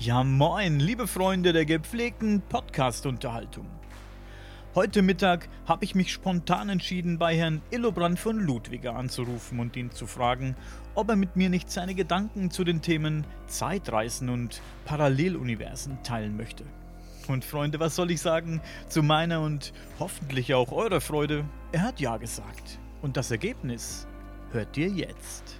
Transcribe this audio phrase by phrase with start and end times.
[0.00, 3.66] Ja, moin, liebe Freunde der gepflegten Podcast-Unterhaltung.
[4.76, 9.90] Heute Mittag habe ich mich spontan entschieden, bei Herrn Illobrand von Ludwiger anzurufen und ihn
[9.90, 10.54] zu fragen,
[10.94, 16.62] ob er mit mir nicht seine Gedanken zu den Themen Zeitreisen und Paralleluniversen teilen möchte.
[17.26, 18.60] Und Freunde, was soll ich sagen?
[18.86, 22.78] Zu meiner und hoffentlich auch eurer Freude, er hat Ja gesagt.
[23.02, 24.06] Und das Ergebnis
[24.52, 25.57] hört ihr jetzt.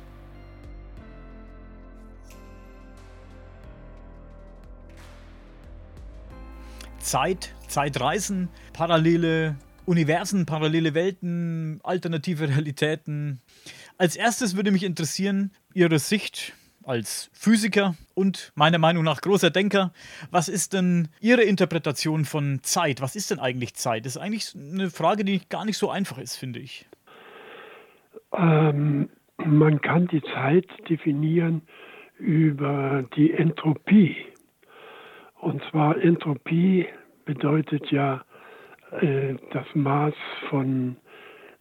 [7.09, 13.41] Zeit, Zeitreisen, parallele Universen, parallele Welten, alternative Realitäten.
[13.97, 16.53] Als erstes würde mich interessieren, Ihre Sicht
[16.84, 19.95] als Physiker und meiner Meinung nach großer Denker.
[20.31, 23.01] Was ist denn Ihre Interpretation von Zeit?
[23.01, 24.05] Was ist denn eigentlich Zeit?
[24.05, 26.87] Das ist eigentlich eine Frage, die gar nicht so einfach ist, finde ich.
[28.37, 31.62] Ähm, man kann die Zeit definieren
[32.19, 34.15] über die Entropie.
[35.41, 36.86] Und zwar Entropie
[37.25, 38.22] bedeutet ja
[39.00, 40.14] äh, das Maß
[40.48, 40.97] von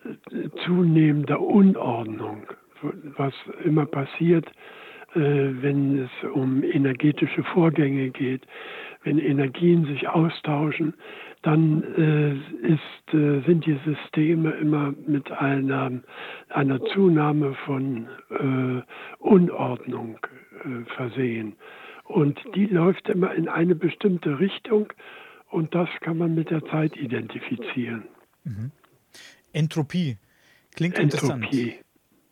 [0.05, 2.47] äh, zunehmender Unordnung,
[3.17, 3.33] was
[3.63, 4.47] immer passiert,
[5.13, 8.45] äh, wenn es um energetische Vorgänge geht,
[9.03, 10.93] wenn Energien sich austauschen,
[11.43, 12.33] dann äh,
[12.67, 15.91] ist, äh, sind die Systeme immer mit einer,
[16.49, 18.81] einer Zunahme von äh,
[19.19, 20.17] Unordnung
[20.63, 21.55] äh, versehen.
[22.07, 24.93] Und die läuft immer in eine bestimmte Richtung
[25.49, 28.03] und das kann man mit der Zeit identifizieren.
[28.43, 28.71] Mhm.
[29.51, 30.17] Entropie
[30.75, 31.61] klingt Entropie.
[31.61, 31.83] interessant.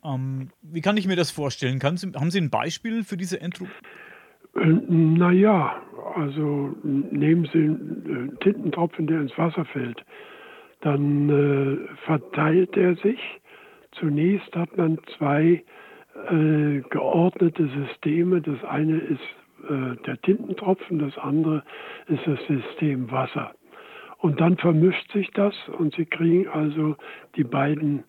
[0.03, 1.79] Ähm, wie kann ich mir das vorstellen?
[1.97, 3.71] Sie, haben Sie ein Beispiel für diese Entropie?
[4.55, 5.81] Äh, naja,
[6.15, 10.05] also nehmen Sie einen äh, Tintentropfen, der ins Wasser fällt.
[10.81, 13.19] Dann äh, verteilt er sich.
[13.99, 15.63] Zunächst hat man zwei
[16.29, 18.41] äh, geordnete Systeme.
[18.41, 19.21] Das eine ist
[19.69, 21.63] äh, der Tintentropfen, das andere
[22.07, 23.53] ist das System Wasser.
[24.17, 26.95] Und dann vermischt sich das und Sie kriegen also
[27.35, 28.03] die beiden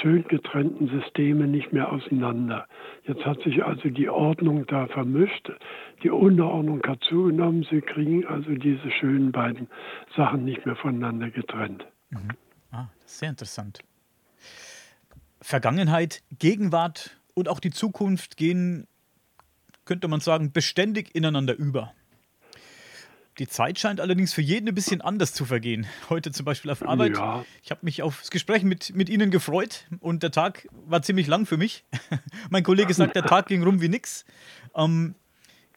[0.00, 2.66] schön getrennten Systeme nicht mehr auseinander.
[3.04, 5.50] Jetzt hat sich also die Ordnung da vermischt,
[6.02, 9.68] die Unordnung hat zugenommen, Sie kriegen also diese schönen beiden
[10.16, 11.84] Sachen nicht mehr voneinander getrennt.
[12.10, 12.30] Mhm.
[12.70, 13.80] Ah, sehr interessant.
[15.40, 18.86] Vergangenheit, Gegenwart und auch die Zukunft gehen
[19.84, 21.92] könnte man sagen, beständig ineinander über.
[23.38, 25.86] Die Zeit scheint allerdings für jeden ein bisschen anders zu vergehen.
[26.10, 27.16] Heute zum Beispiel auf Arbeit.
[27.16, 27.46] Ja.
[27.62, 31.28] Ich habe mich auf das Gespräch mit, mit Ihnen gefreut und der Tag war ziemlich
[31.28, 31.84] lang für mich.
[32.50, 34.26] mein Kollege sagt, der Tag ging rum wie nix.
[34.76, 35.14] Ähm,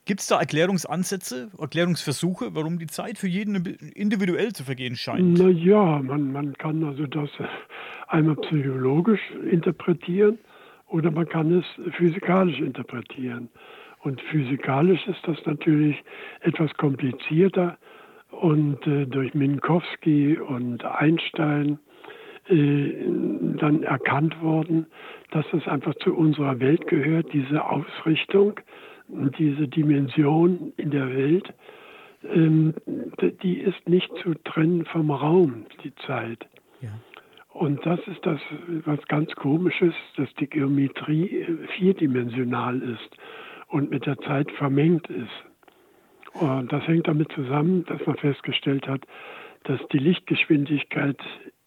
[0.03, 5.39] Gibt es da Erklärungsansätze, Erklärungsversuche, warum die Zeit für jeden individuell zu vergehen scheint?
[5.39, 7.29] Naja, man, man kann also das
[8.07, 10.37] einmal psychologisch interpretieren
[10.87, 13.49] oder man kann es physikalisch interpretieren.
[14.05, 16.03] Und physikalisch ist das natürlich
[16.41, 17.75] etwas komplizierter.
[18.29, 21.79] Und äh, durch Minkowski und Einstein
[22.47, 22.93] äh,
[23.57, 24.85] dann erkannt worden,
[25.31, 28.59] dass es einfach zu unserer Welt gehört, diese Ausrichtung,
[29.39, 31.51] diese Dimension in der Welt,
[32.31, 32.75] ähm,
[33.41, 36.45] die ist nicht zu trennen vom Raum, die Zeit.
[36.79, 36.89] Ja.
[37.49, 38.39] Und das ist das,
[38.83, 43.17] was ganz komisches, dass die Geometrie äh, vierdimensional ist
[43.75, 45.43] und mit der Zeit vermengt ist.
[46.31, 49.01] Und das hängt damit zusammen, dass man festgestellt hat,
[49.65, 51.17] dass die Lichtgeschwindigkeit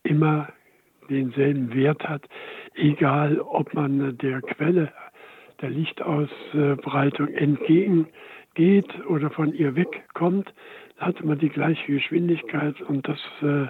[0.05, 0.49] immer
[1.11, 2.23] denselben Wert hat,
[2.75, 4.91] egal ob man der Quelle
[5.61, 10.55] der Lichtausbreitung entgegengeht oder von ihr wegkommt,
[10.97, 13.67] hat man die gleiche Geschwindigkeit und das äh,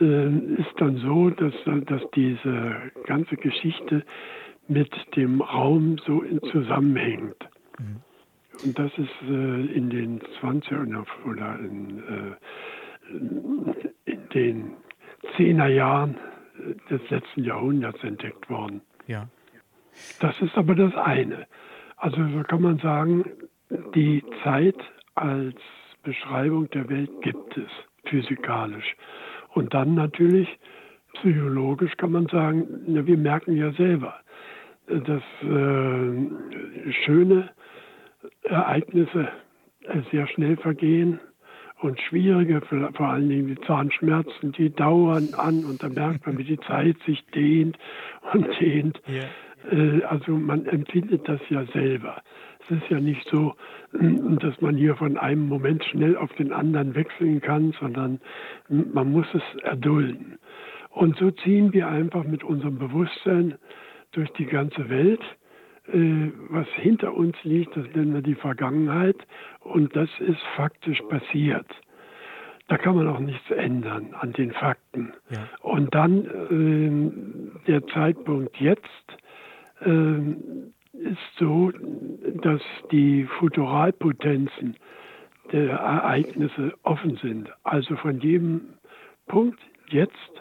[0.00, 1.54] äh ist dann so, dass,
[1.86, 4.04] dass diese ganze Geschichte
[4.68, 7.36] mit dem Raum so zusammenhängt.
[7.78, 8.00] Mhm.
[8.64, 12.36] Und das ist äh, in den 20er oder in, äh,
[14.04, 14.76] in den
[15.36, 16.16] 10er Jahren
[16.88, 18.80] des letzten Jahrhunderts entdeckt worden.
[19.06, 19.28] Ja.
[20.20, 21.46] Das ist aber das eine.
[21.96, 23.24] Also so kann man sagen,
[23.94, 24.76] die Zeit
[25.14, 25.56] als
[26.02, 27.70] Beschreibung der Welt gibt es
[28.04, 28.96] physikalisch.
[29.50, 30.48] Und dann natürlich
[31.14, 34.14] psychologisch kann man sagen, wir merken ja selber,
[34.86, 37.50] dass äh, schöne
[38.42, 39.28] Ereignisse
[39.82, 41.20] äh, sehr schnell vergehen
[41.80, 46.44] und schwierige, vor allen Dingen die Zahnschmerzen, die dauern an und da merkt man, wie
[46.44, 47.76] die Zeit sich dehnt
[48.32, 49.00] und dehnt.
[49.08, 50.06] Yeah.
[50.08, 52.22] Also man empfindet das ja selber.
[52.64, 53.54] Es ist ja nicht so,
[53.92, 58.20] dass man hier von einem Moment schnell auf den anderen wechseln kann, sondern
[58.68, 60.38] man muss es erdulden.
[60.90, 63.54] Und so ziehen wir einfach mit unserem Bewusstsein
[64.12, 65.43] durch die ganze Welt äh,
[65.86, 69.16] was hinter uns liegt, das nennen wir die Vergangenheit
[69.60, 71.66] und das ist faktisch passiert.
[72.68, 75.12] Da kann man auch nichts ändern an den Fakten.
[75.28, 75.46] Ja.
[75.60, 79.04] Und dann äh, der Zeitpunkt jetzt
[79.80, 80.18] äh,
[80.94, 81.70] ist so,
[82.42, 84.76] dass die Futuralpotenzen
[85.52, 87.50] der Ereignisse offen sind.
[87.64, 88.74] Also von jedem
[89.26, 90.32] Punkt jetzt,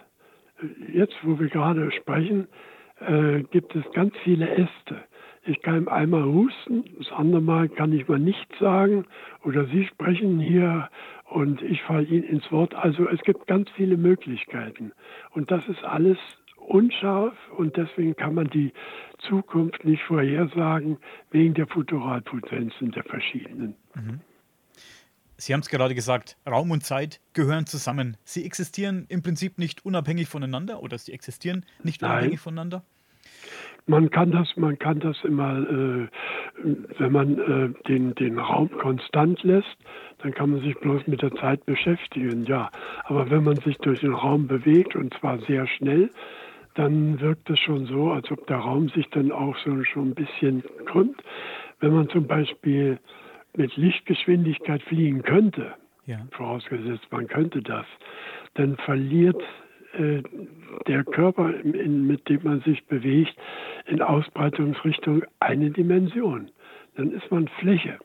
[0.93, 2.47] jetzt wo wir gerade sprechen,
[2.99, 5.03] äh, gibt es ganz viele Äste.
[5.45, 9.05] Ich kann einmal husten, das andere Mal kann ich mal nichts sagen
[9.43, 10.89] oder Sie sprechen hier
[11.29, 12.73] und ich falle Ihnen ins Wort.
[12.75, 14.93] Also es gibt ganz viele Möglichkeiten
[15.31, 16.17] und das ist alles
[16.55, 18.71] unscharf und deswegen kann man die
[19.27, 20.97] Zukunft nicht vorhersagen
[21.31, 23.75] wegen der Futuralpotenzen der verschiedenen.
[23.95, 24.21] Mhm.
[25.35, 28.15] Sie haben es gerade gesagt, Raum und Zeit gehören zusammen.
[28.23, 32.11] Sie existieren im Prinzip nicht unabhängig voneinander oder sie existieren nicht Nein.
[32.11, 32.83] unabhängig voneinander?
[33.85, 36.07] Man kann das, man kann das immer, äh,
[36.97, 39.77] wenn man äh, den, den Raum konstant lässt,
[40.19, 42.69] dann kann man sich bloß mit der Zeit beschäftigen, ja.
[43.03, 46.09] Aber wenn man sich durch den Raum bewegt und zwar sehr schnell,
[46.75, 50.15] dann wirkt es schon so, als ob der Raum sich dann auch so schon ein
[50.15, 51.21] bisschen krümmt.
[51.79, 52.99] Wenn man zum Beispiel
[53.55, 55.73] mit Lichtgeschwindigkeit fliegen könnte,
[56.05, 56.17] ja.
[56.31, 57.85] vorausgesetzt man könnte das,
[58.55, 59.41] dann verliert
[59.93, 60.23] äh,
[60.87, 63.35] der Körper, in, mit dem man sich bewegt,
[63.85, 66.49] in Ausbreitungsrichtung eine Dimension.
[66.95, 67.99] Dann ist man Fläche.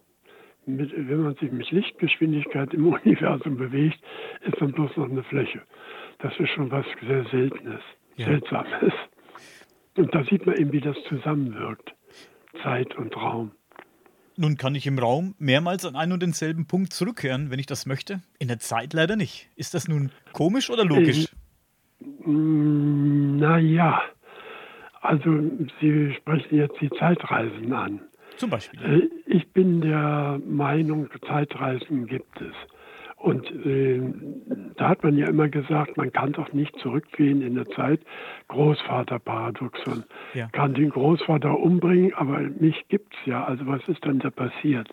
[0.67, 3.99] Mit, wenn man sich mit Lichtgeschwindigkeit im Universum bewegt,
[4.43, 5.62] ist man bloß noch eine Fläche.
[6.19, 7.81] Das ist schon was sehr Seltenes
[8.17, 8.26] ja.
[8.26, 8.96] seltsam ist.
[9.96, 11.94] Und da sieht man eben, wie das zusammenwirkt.
[12.62, 13.52] Zeit und Raum.
[14.37, 17.87] Nun kann ich im Raum mehrmals an einen und denselben Punkt zurückkehren, wenn ich das
[17.87, 18.23] möchte.
[18.38, 19.49] In der Zeit leider nicht.
[19.56, 21.29] Ist das nun komisch oder logisch?
[22.28, 24.02] Äh, naja,
[25.00, 25.30] also
[25.80, 28.00] Sie sprechen jetzt die Zeitreisen an.
[28.36, 28.80] Zum Beispiel.
[28.80, 32.54] Äh, ich bin der Meinung, Zeitreisen gibt es.
[33.16, 34.00] Und äh,
[34.76, 38.00] da hat man ja immer gesagt, man kann doch nicht zurückgehen in der Zeit.
[38.46, 40.04] Großvaterparadoxon.
[40.34, 40.48] Ja.
[40.52, 43.44] Kann den Großvater umbringen, aber mich gibt es ja.
[43.44, 44.88] Also was ist dann da passiert?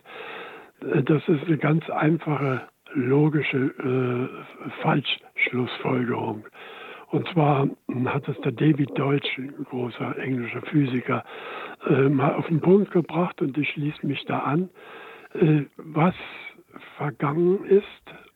[0.80, 2.62] Äh, das ist eine ganz einfache
[2.94, 6.46] logische äh, Falschschlussfolgerung.
[7.10, 7.68] Und zwar
[8.06, 11.24] hat es der David Deutsch, ein großer englischer Physiker,
[11.88, 14.70] äh, mal auf den Punkt gebracht und ich schließe mich da an.
[15.34, 16.14] Äh, was
[16.96, 17.84] vergangen ist,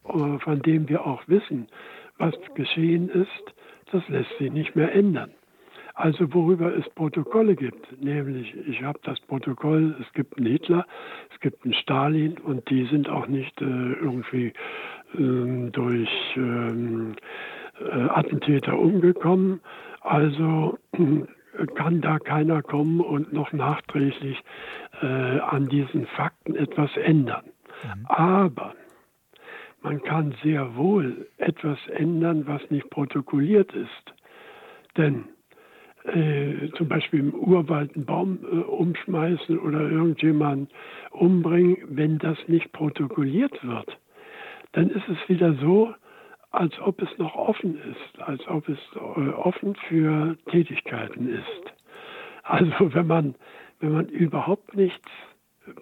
[0.05, 1.67] äh, von dem wir auch wissen,
[2.19, 3.55] was geschehen ist,
[3.93, 5.31] das lässt sich nicht mehr ändern.
[5.95, 10.87] Also worüber es Protokolle gibt, nämlich ich habe das Protokoll, es gibt einen Hitler,
[11.35, 14.53] es gibt einen Stalin und die sind auch nicht äh, irgendwie
[15.19, 17.15] äh, durch äh,
[17.89, 19.61] Attentäter umgekommen.
[20.01, 20.79] Also
[21.75, 24.39] kann da keiner kommen und noch nachträglich
[25.03, 27.45] äh, an diesen Fakten etwas ändern.
[27.85, 28.07] Mhm.
[28.07, 28.75] Aber
[29.83, 34.15] man kann sehr wohl etwas ändern, was nicht protokolliert ist.
[34.97, 35.25] Denn
[36.05, 40.69] äh, zum Beispiel im Urwald einen Baum äh, umschmeißen oder irgendjemanden
[41.11, 43.99] umbringen, wenn das nicht protokolliert wird,
[44.73, 45.95] dann ist es wieder so,
[46.51, 51.75] als ob es noch offen ist, als ob es äh, offen für Tätigkeiten ist.
[52.43, 53.35] Also wenn man,
[53.79, 55.09] wenn man überhaupt nichts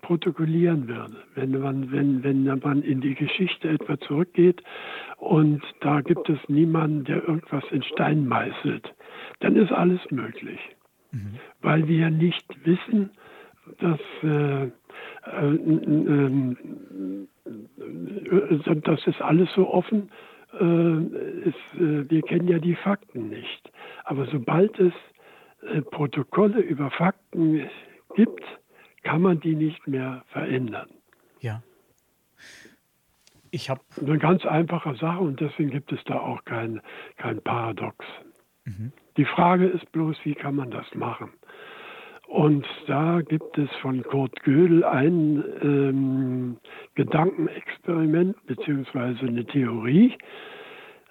[0.03, 1.17] protokollieren würde.
[1.35, 4.62] Wenn man, wenn, wenn man in die Geschichte etwa zurückgeht
[5.16, 8.95] und da gibt es niemanden, der irgendwas in Stein meißelt,
[9.40, 10.61] dann ist alles möglich.
[11.12, 11.38] Mhm.
[11.62, 13.11] Weil wir nicht wissen,
[13.78, 14.71] dass äh, äh,
[18.66, 20.11] äh, das ist alles so offen.
[20.52, 23.71] Ist, äh, wir kennen ja die Fakten nicht.
[24.05, 24.95] Aber sobald es
[25.62, 27.69] äh, Protokolle über Fakten
[28.14, 28.45] gibt,
[29.02, 30.88] kann man die nicht mehr verändern.
[31.40, 31.62] Ja.
[33.50, 36.81] Ich habe eine ganz einfache Sache und deswegen gibt es da auch kein,
[37.17, 38.05] kein Paradox.
[38.64, 38.93] Mhm.
[39.17, 41.31] Die Frage ist bloß, wie kann man das machen?
[42.28, 46.56] Und da gibt es von Kurt Gödel ein ähm,
[46.94, 50.12] Gedankenexperiment beziehungsweise eine Theorie,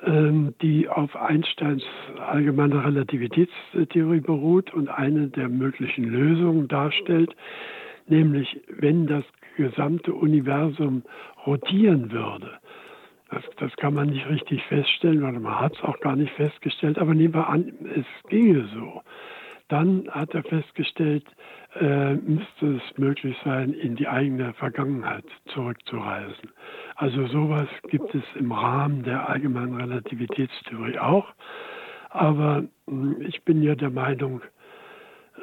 [0.05, 1.83] ähm, die auf Einsteins
[2.19, 7.35] allgemeine Relativitätstheorie beruht und eine der möglichen Lösungen darstellt,
[8.05, 9.23] nämlich wenn das
[9.55, 11.01] gesamte Universum
[11.47, 12.51] rotieren würde.
[13.31, 16.99] Das, das kann man nicht richtig feststellen, weil man hat es auch gar nicht festgestellt,
[16.99, 19.01] aber nehmen wir an, es ginge so.
[19.69, 21.25] Dann hat er festgestellt,
[21.75, 26.49] äh, müsste es möglich sein, in die eigene Vergangenheit zurückzureisen.
[26.95, 31.27] Also sowas gibt es im Rahmen der allgemeinen Relativitätstheorie auch.
[32.09, 34.41] Aber hm, ich bin ja der Meinung,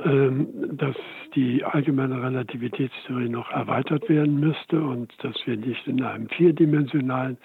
[0.02, 0.96] ähm, dass
[1.36, 7.38] die allgemeine Relativitätstheorie noch erweitert werden müsste und dass wir nicht in einem vierdimensionalen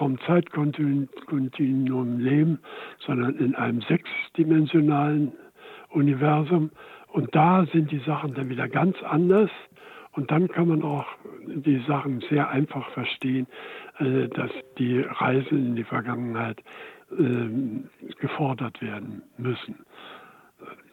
[0.00, 2.58] Raum-Zeit-Kontinuum leben,
[3.06, 5.32] sondern in einem sechsdimensionalen
[5.92, 6.70] Universum.
[7.08, 9.50] Und da sind die Sachen dann wieder ganz anders.
[10.12, 11.06] Und dann kann man auch
[11.46, 13.46] die Sachen sehr einfach verstehen,
[13.98, 16.62] äh, dass die Reisen in die Vergangenheit
[17.18, 17.88] ähm,
[18.20, 19.84] gefordert werden müssen.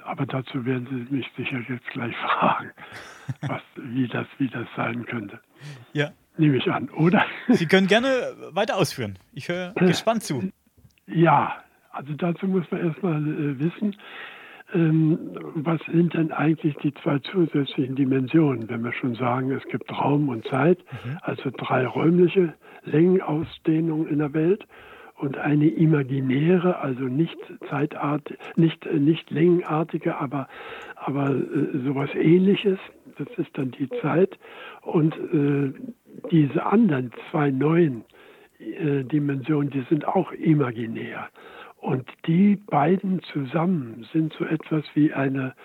[0.03, 2.71] Aber dazu werden Sie mich sicher jetzt gleich fragen,
[3.41, 5.39] was, wie, das, wie das sein könnte.
[5.93, 6.11] Ja.
[6.37, 7.25] Nehme ich an, oder?
[7.49, 9.19] Sie können gerne weiter ausführen.
[9.33, 10.51] Ich höre gespannt zu.
[11.05, 11.57] Ja,
[11.91, 13.95] also dazu muss man erstmal äh, wissen,
[14.71, 20.29] was sind denn eigentlich die zwei zusätzlichen Dimensionen, wenn wir schon sagen, es gibt Raum
[20.29, 21.17] und Zeit, mhm.
[21.21, 24.65] also drei räumliche Längenausdehnungen in der Welt
[25.19, 27.37] und eine imaginäre, also nicht
[27.69, 30.47] zeitart, nicht, nicht längenartige, aber,
[30.95, 32.79] aber äh, sowas ähnliches,
[33.17, 34.37] das ist dann die Zeit.
[34.81, 35.73] Und äh,
[36.31, 38.05] diese anderen zwei neuen
[38.59, 41.29] äh, Dimensionen, die sind auch imaginär.
[41.81, 45.55] Und die beiden zusammen sind so etwas wie eine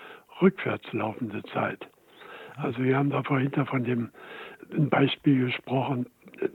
[0.41, 1.87] rückwärts laufende Zeit.
[2.57, 4.11] Also wir haben da vorhin von dem
[4.89, 6.05] Beispiel gesprochen,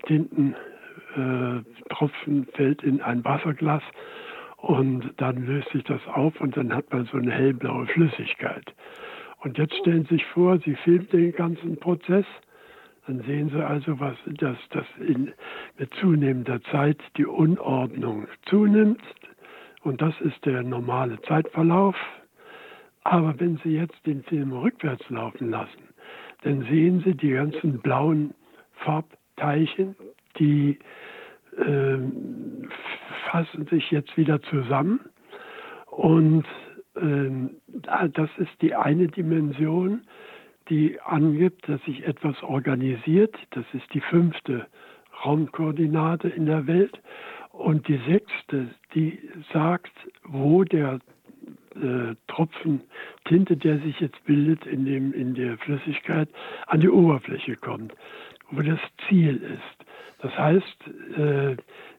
[0.07, 3.83] Tintentropfen äh, fällt in ein Wasserglas
[4.57, 8.75] und dann löst sich das auf und dann hat man so eine hellblaue Flüssigkeit.
[9.41, 12.27] Und jetzt stellen Sie sich vor, Sie filmen den ganzen Prozess,
[13.07, 15.33] dann sehen Sie also, was, dass, dass in,
[15.79, 19.01] mit zunehmender Zeit die Unordnung zunimmt,
[19.83, 21.97] und das ist der normale Zeitverlauf.
[23.05, 25.89] Aber wenn Sie jetzt den Film rückwärts laufen lassen,
[26.43, 28.35] dann sehen Sie die ganzen blauen
[28.85, 29.97] Farbteilchen,
[30.39, 30.79] die
[31.57, 31.99] äh,
[33.31, 35.01] fassen sich jetzt wieder zusammen.
[35.87, 36.45] Und
[36.97, 37.31] äh,
[38.13, 40.03] das ist die eine Dimension,
[40.69, 43.35] die angibt, dass sich etwas organisiert.
[43.51, 44.67] Das ist die fünfte
[45.25, 47.01] Raumkoordinate in der Welt.
[47.61, 49.19] Und die sechste, die
[49.53, 49.93] sagt,
[50.25, 50.99] wo der
[51.75, 52.81] äh, Tropfen
[53.27, 56.31] Tinte, der sich jetzt bildet in, dem, in der Flüssigkeit,
[56.69, 57.93] an die Oberfläche kommt,
[58.51, 59.87] wo das Ziel ist.
[60.23, 61.57] Das heißt, äh,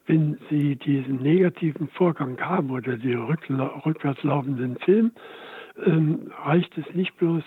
[0.08, 5.12] wenn Sie diesen negativen Vorgang haben oder den rückwärts laufenden Film,
[5.86, 7.44] ähm, reicht es nicht bloß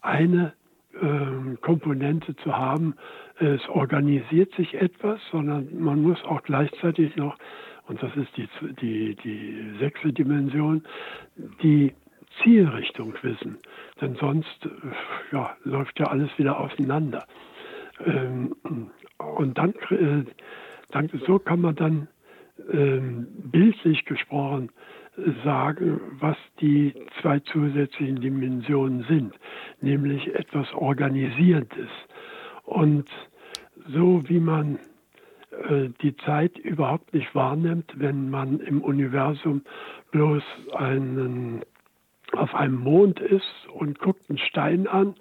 [0.00, 0.52] eine
[1.02, 2.94] ähm, Komponente zu haben,
[3.38, 7.36] es organisiert sich etwas, sondern man muss auch gleichzeitig noch,
[7.86, 8.48] und das ist die,
[8.80, 10.82] die, die sechste Dimension,
[11.62, 11.94] die
[12.42, 13.58] Zielrichtung wissen.
[14.00, 17.26] Denn sonst äh, ja, läuft ja alles wieder auseinander.
[18.04, 18.54] Ähm,
[19.18, 20.24] und dann, äh,
[20.90, 22.08] dann, so kann man dann
[22.72, 24.70] ähm, bildlich gesprochen
[25.44, 29.34] sagen, was die zwei zusätzlichen Dimensionen sind,
[29.80, 31.90] nämlich etwas Organisierendes.
[32.64, 33.08] Und
[33.88, 34.78] so wie man
[35.68, 39.62] äh, die Zeit überhaupt nicht wahrnimmt, wenn man im Universum
[40.10, 40.42] bloß
[40.74, 41.62] einen,
[42.32, 45.14] auf einem Mond ist und guckt einen Stein an,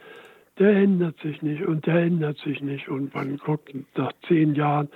[0.59, 2.89] der ändert sich nicht und der ändert sich nicht.
[2.89, 4.89] Und man guckt nach zehn Jahren,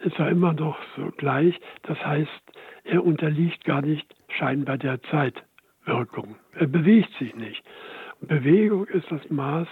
[0.00, 1.58] ist er immer noch so gleich.
[1.82, 2.30] Das heißt,
[2.84, 6.36] er unterliegt gar nicht scheinbar der Zeitwirkung.
[6.54, 7.62] Er bewegt sich nicht.
[8.20, 9.68] Bewegung ist das Maß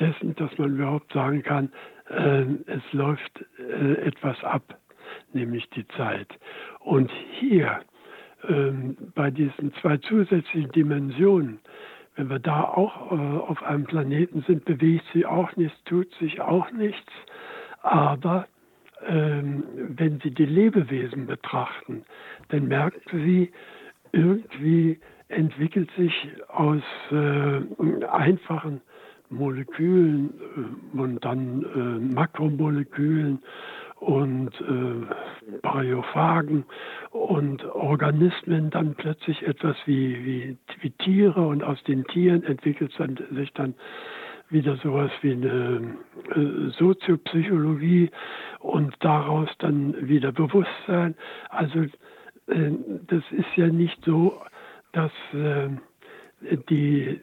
[0.00, 1.72] dessen, dass man überhaupt sagen kann,
[2.08, 4.78] äh, es läuft äh, etwas ab,
[5.32, 6.28] nämlich die Zeit.
[6.80, 7.80] Und hier,
[8.48, 8.72] äh,
[9.14, 11.60] bei diesen zwei zusätzlichen Dimensionen,
[12.16, 16.40] wenn wir da auch äh, auf einem Planeten sind, bewegt sich auch nichts, tut sich
[16.40, 17.12] auch nichts.
[17.82, 18.46] Aber
[19.06, 22.04] ähm, wenn Sie die Lebewesen betrachten,
[22.48, 23.52] dann merken Sie,
[24.12, 26.12] irgendwie entwickelt sich
[26.48, 28.82] aus äh, einfachen
[29.30, 30.34] Molekülen
[30.94, 33.40] äh, und dann äh, Makromolekülen
[33.96, 36.64] und äh, Baryophagen
[37.10, 42.92] und Organismen dann plötzlich etwas wie, wie, wie Tiere und aus den Tieren entwickelt
[43.30, 43.74] sich dann
[44.50, 45.96] wieder sowas wie eine
[46.34, 48.10] äh, Soziopsychologie
[48.58, 51.14] und daraus dann wieder Bewusstsein.
[51.48, 51.86] Also
[52.46, 54.40] das ist ja nicht so,
[54.92, 55.68] dass äh,
[56.68, 57.20] die,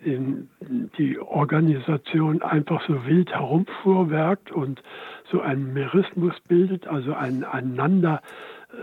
[0.97, 4.81] die Organisation einfach so wild herumfuhrwerkt und
[5.29, 8.21] so einen Merismus bildet, also ein einander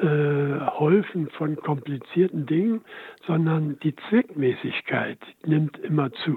[0.03, 2.83] äh, Häufen von komplizierten Dingen,
[3.27, 6.37] sondern die Zweckmäßigkeit nimmt immer zu.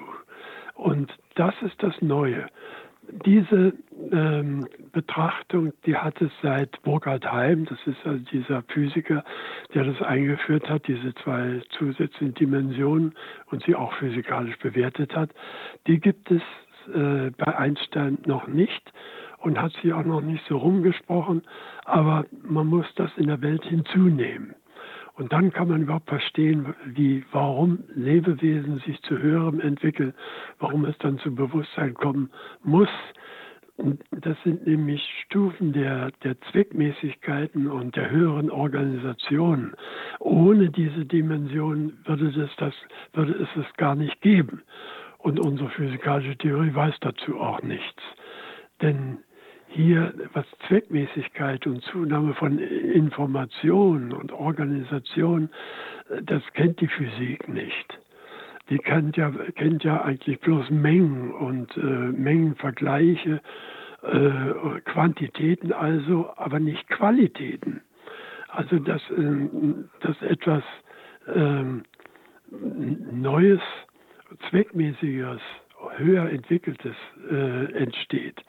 [0.75, 2.47] Und das ist das Neue.
[3.25, 3.73] Diese
[4.11, 9.23] ähm, Betrachtung, die hat es seit Burkhard Heim, das ist also dieser Physiker,
[9.73, 13.13] der das eingeführt hat, diese zwei zusätzlichen Dimensionen
[13.47, 15.31] und sie auch physikalisch bewertet hat.
[15.87, 16.41] Die gibt es
[16.93, 18.91] äh, bei Einstein noch nicht
[19.39, 21.43] und hat sie auch noch nicht so rumgesprochen,
[21.85, 24.53] aber man muss das in der Welt hinzunehmen.
[25.19, 30.13] Und dann kann man überhaupt verstehen, wie, warum Lebewesen sich zu höherem entwickeln,
[30.59, 32.29] warum es dann zum Bewusstsein kommen
[32.63, 32.87] muss.
[33.75, 39.73] Und das sind nämlich Stufen der, der Zweckmäßigkeiten und der höheren Organisationen.
[40.19, 42.73] Ohne diese Dimension würde, das, das,
[43.11, 44.61] würde es es gar nicht geben.
[45.17, 48.01] Und unsere physikalische Theorie weiß dazu auch nichts.
[48.81, 49.17] Denn
[49.69, 55.49] hier, was Zweckmäßigkeit und Zunahme von Informationen und Organisation,
[56.23, 57.99] das kennt die Physik nicht.
[58.69, 63.41] Die kennt ja, kennt ja eigentlich bloß Mengen und äh, Mengenvergleiche,
[64.03, 67.81] äh, Quantitäten also, aber nicht Qualitäten.
[68.47, 69.47] Also dass, äh,
[70.01, 70.63] dass etwas
[71.33, 71.83] ähm,
[72.51, 73.61] Neues,
[74.49, 75.41] Zweckmäßiges,
[75.97, 76.95] höher entwickeltes
[77.31, 78.43] äh, entsteht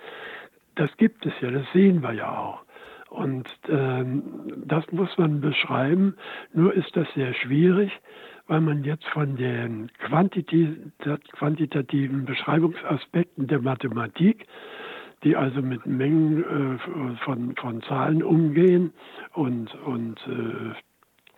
[0.75, 2.65] das gibt es ja, das sehen wir ja auch.
[3.11, 4.23] Und ähm,
[4.65, 6.15] das muss man beschreiben.
[6.53, 7.91] Nur ist das sehr schwierig,
[8.47, 14.47] weil man jetzt von den quantitativen Beschreibungsaspekten der Mathematik,
[15.25, 16.79] die also mit Mengen äh,
[17.25, 18.93] von, von Zahlen umgehen
[19.35, 20.71] und, und äh,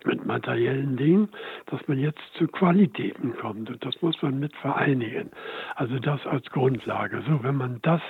[0.05, 1.29] mit materiellen Dingen,
[1.67, 3.69] dass man jetzt zu Qualitäten kommt.
[3.69, 5.31] Und das muss man mit vereinigen.
[5.75, 7.23] Also das als Grundlage.
[7.27, 8.01] So, wenn man das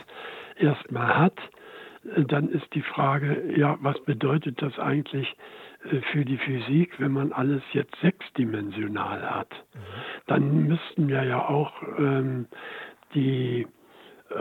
[0.57, 1.37] erstmal hat,
[2.15, 5.35] äh, dann ist die Frage, ja, was bedeutet das eigentlich
[5.91, 9.51] äh, für die Physik, wenn man alles jetzt sechsdimensional hat?
[9.73, 9.79] Mhm.
[10.27, 12.47] Dann müssten wir ja auch ähm,
[13.13, 13.67] die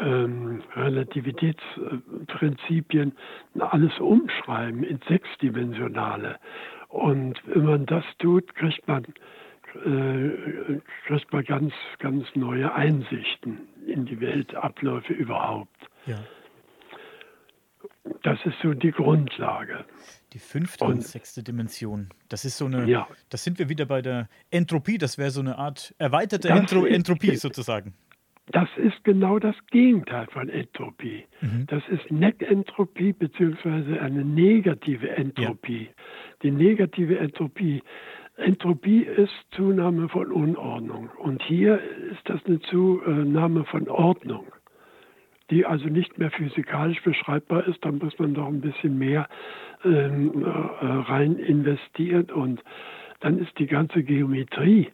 [0.00, 3.12] ähm, Relativitätsprinzipien
[3.58, 6.38] alles umschreiben ins Sechsdimensionale.
[6.92, 9.04] Und wenn man das tut, kriegt man,
[9.86, 15.88] äh, kriegt man ganz, ganz neue Einsichten in die Weltabläufe überhaupt.
[16.04, 16.22] Ja.
[18.22, 19.86] Das ist so die Grundlage.
[20.34, 22.10] Die fünfte und, und, sechste Dimension.
[22.28, 23.08] Das ist so eine, ja.
[23.30, 26.94] das sind wir wieder bei der Entropie, das wäre so eine Art erweiterte Entro ist,
[26.94, 27.94] Entropie sozusagen.
[28.46, 31.24] Das ist genau das Gegenteil von Entropie.
[31.40, 31.66] Mhm.
[31.68, 35.84] Das ist Neckentropie beziehungsweise eine negative Entropie.
[35.84, 35.92] Ja.
[36.42, 37.82] Die negative Entropie.
[38.36, 41.10] Entropie ist Zunahme von Unordnung.
[41.18, 44.46] Und hier ist das eine Zunahme von Ordnung
[45.52, 49.28] die also nicht mehr physikalisch beschreibbar ist, dann muss man doch ein bisschen mehr
[49.84, 50.48] ähm, äh,
[50.86, 52.62] rein investieren und
[53.20, 54.88] dann ist die ganze Geometrie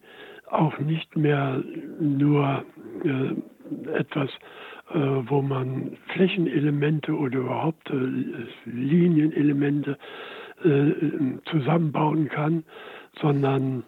[0.51, 1.63] auch nicht mehr
[2.01, 2.65] nur
[3.05, 4.31] äh, etwas,
[4.91, 7.95] äh, wo man Flächenelemente oder überhaupt äh,
[8.65, 9.97] Linienelemente
[10.65, 12.65] äh, zusammenbauen kann,
[13.21, 13.85] sondern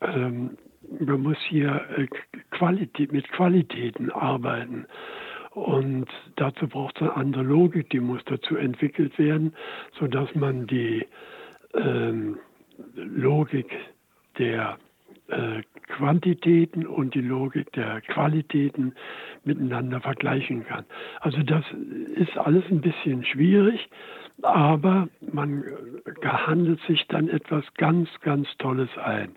[0.00, 0.56] ähm,
[1.00, 2.06] man muss hier äh,
[2.50, 4.86] Qualität, mit Qualitäten arbeiten.
[5.50, 9.54] Und dazu braucht es eine andere Logik, die muss dazu entwickelt werden,
[9.98, 11.06] sodass man die
[11.74, 12.38] ähm,
[12.96, 13.70] Logik
[14.38, 14.78] der
[15.28, 18.94] äh, Quantitäten und die Logik der Qualitäten
[19.44, 20.84] miteinander vergleichen kann.
[21.20, 21.64] Also das
[22.16, 23.88] ist alles ein bisschen schwierig,
[24.42, 25.64] aber man
[26.22, 29.36] handelt sich dann etwas ganz, ganz Tolles ein.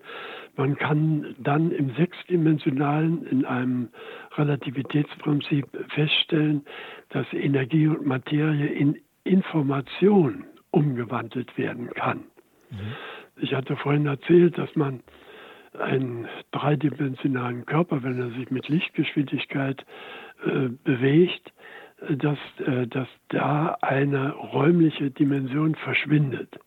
[0.56, 3.88] Man kann dann im sechsdimensionalen, in einem
[4.36, 6.64] Relativitätsprinzip feststellen,
[7.10, 12.24] dass Energie und Materie in Information umgewandelt werden kann.
[12.70, 12.94] Mhm.
[13.40, 15.00] Ich hatte vorhin erzählt, dass man
[15.78, 19.84] einen dreidimensionalen Körper, wenn er sich mit Lichtgeschwindigkeit
[20.44, 21.52] äh, bewegt, äh,
[22.08, 26.58] dass, äh, dass da eine räumliche Dimension verschwindet.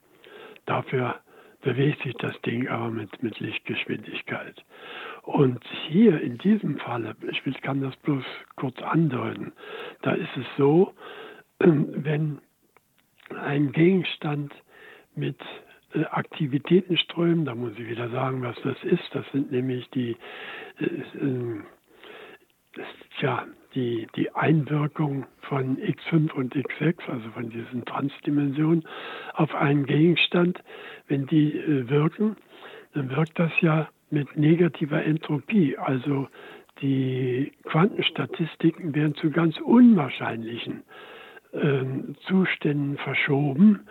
[0.65, 1.15] Dafür
[1.61, 4.63] bewegt sich das Ding aber mit, mit Lichtgeschwindigkeit.
[5.23, 8.23] Und hier in diesem Falle, ich kann das bloß
[8.55, 9.53] kurz andeuten,
[10.01, 10.93] da ist es so,
[11.59, 12.39] wenn
[13.39, 14.53] ein Gegenstand
[15.15, 15.37] mit
[15.93, 20.17] äh, Aktivitätenströmen, da muss ich wieder sagen, was das ist, das sind nämlich die,
[20.79, 21.61] äh, äh,
[23.19, 28.83] tja, die, die Einwirkung von x5 und x6, also von diesen Transdimensionen,
[29.33, 30.63] auf einen Gegenstand,
[31.07, 32.35] wenn die äh, wirken,
[32.93, 35.77] dann wirkt das ja mit negativer Entropie.
[35.77, 36.27] Also
[36.81, 40.83] die Quantenstatistiken werden zu ganz unwahrscheinlichen
[41.53, 41.83] äh,
[42.27, 43.81] Zuständen verschoben,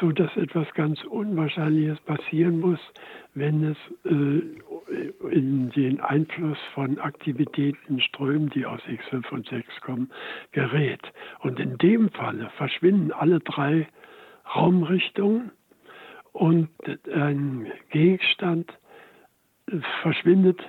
[0.00, 2.80] so dass etwas ganz Unwahrscheinliches passieren muss,
[3.34, 4.42] wenn es äh,
[5.30, 10.10] in den Einfluss von Aktivitäten, Strömen, die aus X5 und 6 kommen,
[10.50, 11.00] gerät.
[11.40, 13.88] Und in dem Falle verschwinden alle drei
[14.54, 15.52] Raumrichtungen
[16.32, 16.68] und
[17.14, 18.72] ein Gegenstand
[20.02, 20.60] verschwindet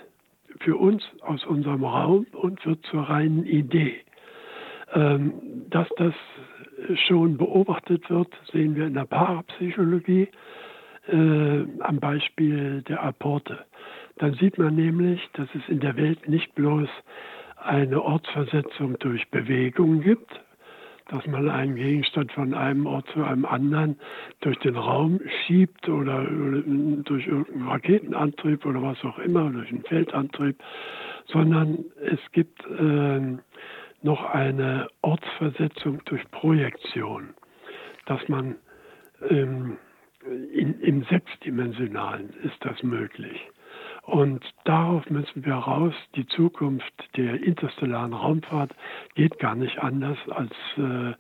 [0.60, 3.96] für uns aus unserem Raum und wird zur reinen Idee.
[4.94, 5.34] Ähm,
[5.70, 6.14] dass das
[7.08, 10.30] schon beobachtet wird, sehen wir in der Parapsychologie
[11.08, 13.66] äh, am Beispiel der Apporte.
[14.18, 16.90] Dann sieht man nämlich, dass es in der Welt nicht bloß
[17.58, 20.40] eine Ortsversetzung durch Bewegung gibt,
[21.10, 23.98] dass man einen Gegenstand von einem Ort zu einem anderen
[24.42, 30.58] durch den Raum schiebt oder durch irgendeinen Raketenantrieb oder was auch immer, durch einen Feldantrieb,
[31.28, 33.38] sondern es gibt äh,
[34.04, 37.34] noch eine Ortsversetzung durch Projektion,
[38.06, 38.56] dass man
[39.30, 39.78] ähm,
[40.54, 43.50] in, im Sechsdimensionalen ist das möglich.
[44.04, 45.94] Und darauf müssen wir raus.
[46.16, 48.72] Die Zukunft der interstellaren Raumfahrt
[49.16, 51.14] geht gar nicht anders als äh,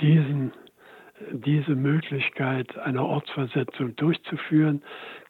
[0.00, 0.52] diesen
[1.30, 4.82] diese Möglichkeit einer Ortsversetzung durchzuführen.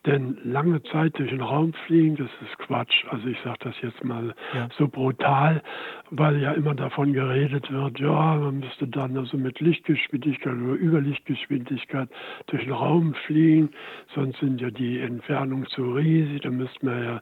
[0.05, 3.05] Denn lange Zeit durch den Raum fliegen, das ist Quatsch.
[3.11, 4.69] Also ich sage das jetzt mal ja.
[4.77, 5.63] so brutal,
[6.11, 12.09] weil ja immer davon geredet wird, ja, man müsste dann also mit Lichtgeschwindigkeit oder Überlichtgeschwindigkeit
[12.47, 13.71] durch den Raum fliegen,
[14.13, 17.21] sonst sind ja die Entfernungen zu riesig, da müsste man ja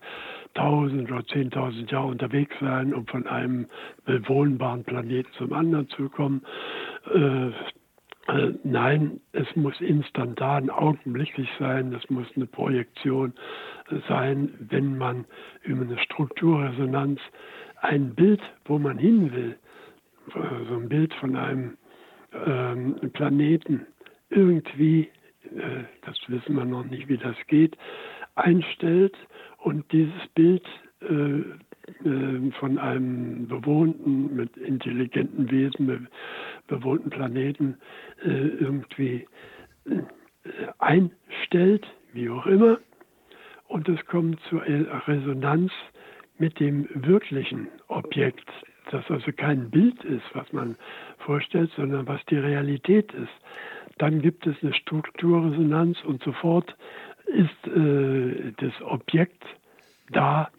[0.54, 3.66] tausend oder zehntausend Jahre unterwegs sein, um von einem
[4.06, 6.42] bewohnbaren Planeten zum anderen zu kommen.
[7.14, 7.50] Äh,
[8.62, 13.32] nein, es muss instantan, augenblicklich sein, es muss eine Projektion
[14.08, 15.24] sein, wenn man
[15.62, 17.20] über eine Strukturresonanz
[17.80, 19.56] ein Bild, wo man hin will,
[20.68, 21.76] so ein Bild von einem
[22.46, 23.86] ähm, Planeten
[24.30, 25.10] irgendwie,
[25.44, 27.76] äh, das wissen wir noch nicht, wie das geht,
[28.36, 29.16] einstellt
[29.58, 30.64] und dieses Bild
[31.00, 31.40] äh,
[32.08, 36.08] äh, von einem bewohnten, mit intelligenten Wesen,
[36.70, 37.76] bewohnten Planeten
[38.24, 39.26] äh, irgendwie
[39.84, 40.00] äh,
[40.78, 42.78] einstellt, wie auch immer.
[43.68, 45.70] Und es kommt zur Resonanz
[46.38, 48.48] mit dem wirklichen Objekt,
[48.90, 50.76] das also kein Bild ist, was man
[51.18, 53.32] vorstellt, sondern was die Realität ist.
[53.98, 56.74] Dann gibt es eine Strukturresonanz und sofort
[57.26, 59.44] ist äh, das Objekt
[60.10, 60.50] da,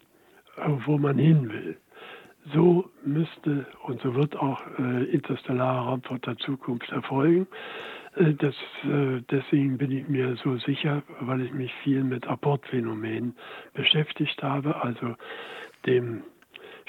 [0.86, 1.76] wo man hin will.
[2.52, 7.46] So müsste und so wird auch äh, interstellare Raumfahrt der Zukunft erfolgen.
[8.16, 13.36] Äh, das, äh, deswegen bin ich mir so sicher, weil ich mich viel mit Apportphänomenen
[13.74, 15.14] beschäftigt habe, also
[15.86, 16.24] dem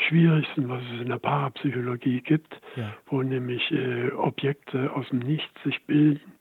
[0.07, 2.93] schwierigsten, was es in der Parapsychologie gibt, ja.
[3.07, 6.33] wo nämlich äh, Objekte aus dem Nichts sich bilden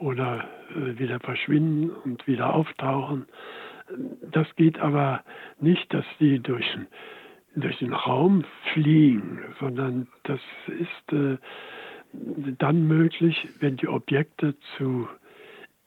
[0.00, 3.26] oder äh, wieder verschwinden und wieder auftauchen.
[4.30, 5.22] Das geht aber
[5.60, 6.66] nicht, dass die durch,
[7.56, 11.36] durch den Raum fliegen, sondern das ist äh,
[12.58, 15.08] dann möglich, wenn die Objekte zu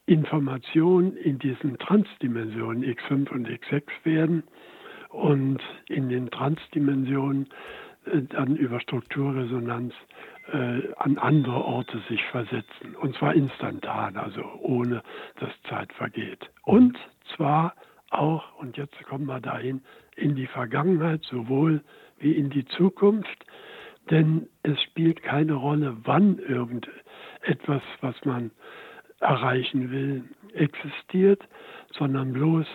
[0.06, 4.44] Informationen in diesen Transdimensionen X5 und X6 werden
[5.10, 7.48] und in den Transdimensionen
[8.06, 9.94] äh, dann über Strukturresonanz
[10.52, 12.96] äh, an andere Orte sich versetzen.
[12.96, 15.04] Und zwar instantan, also ohne
[15.40, 16.50] dass Zeit vergeht.
[16.64, 16.98] Und
[17.36, 17.74] zwar
[18.10, 19.82] auch, und jetzt kommen wir dahin,
[20.18, 21.82] in die Vergangenheit sowohl
[22.20, 23.46] wie in die Zukunft.
[24.10, 28.52] Denn es spielt keine Rolle, wann irgendetwas, was man
[29.20, 31.48] erreichen will, existiert,
[31.98, 32.68] sondern bloß,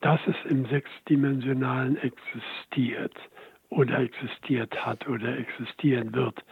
[0.00, 3.14] dass es im Sechsdimensionalen existiert
[3.68, 6.42] oder existiert hat oder existieren wird.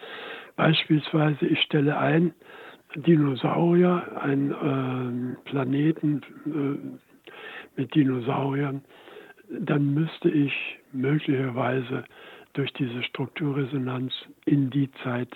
[0.56, 2.34] Beispielsweise, ich stelle ein,
[2.94, 8.82] Dinosaurier, ein äh, Planeten, äh, mit Dinosauriern,
[9.50, 10.52] dann müsste ich
[10.92, 12.04] möglicherweise
[12.52, 14.12] durch diese Strukturresonanz
[14.44, 15.28] in die Zeit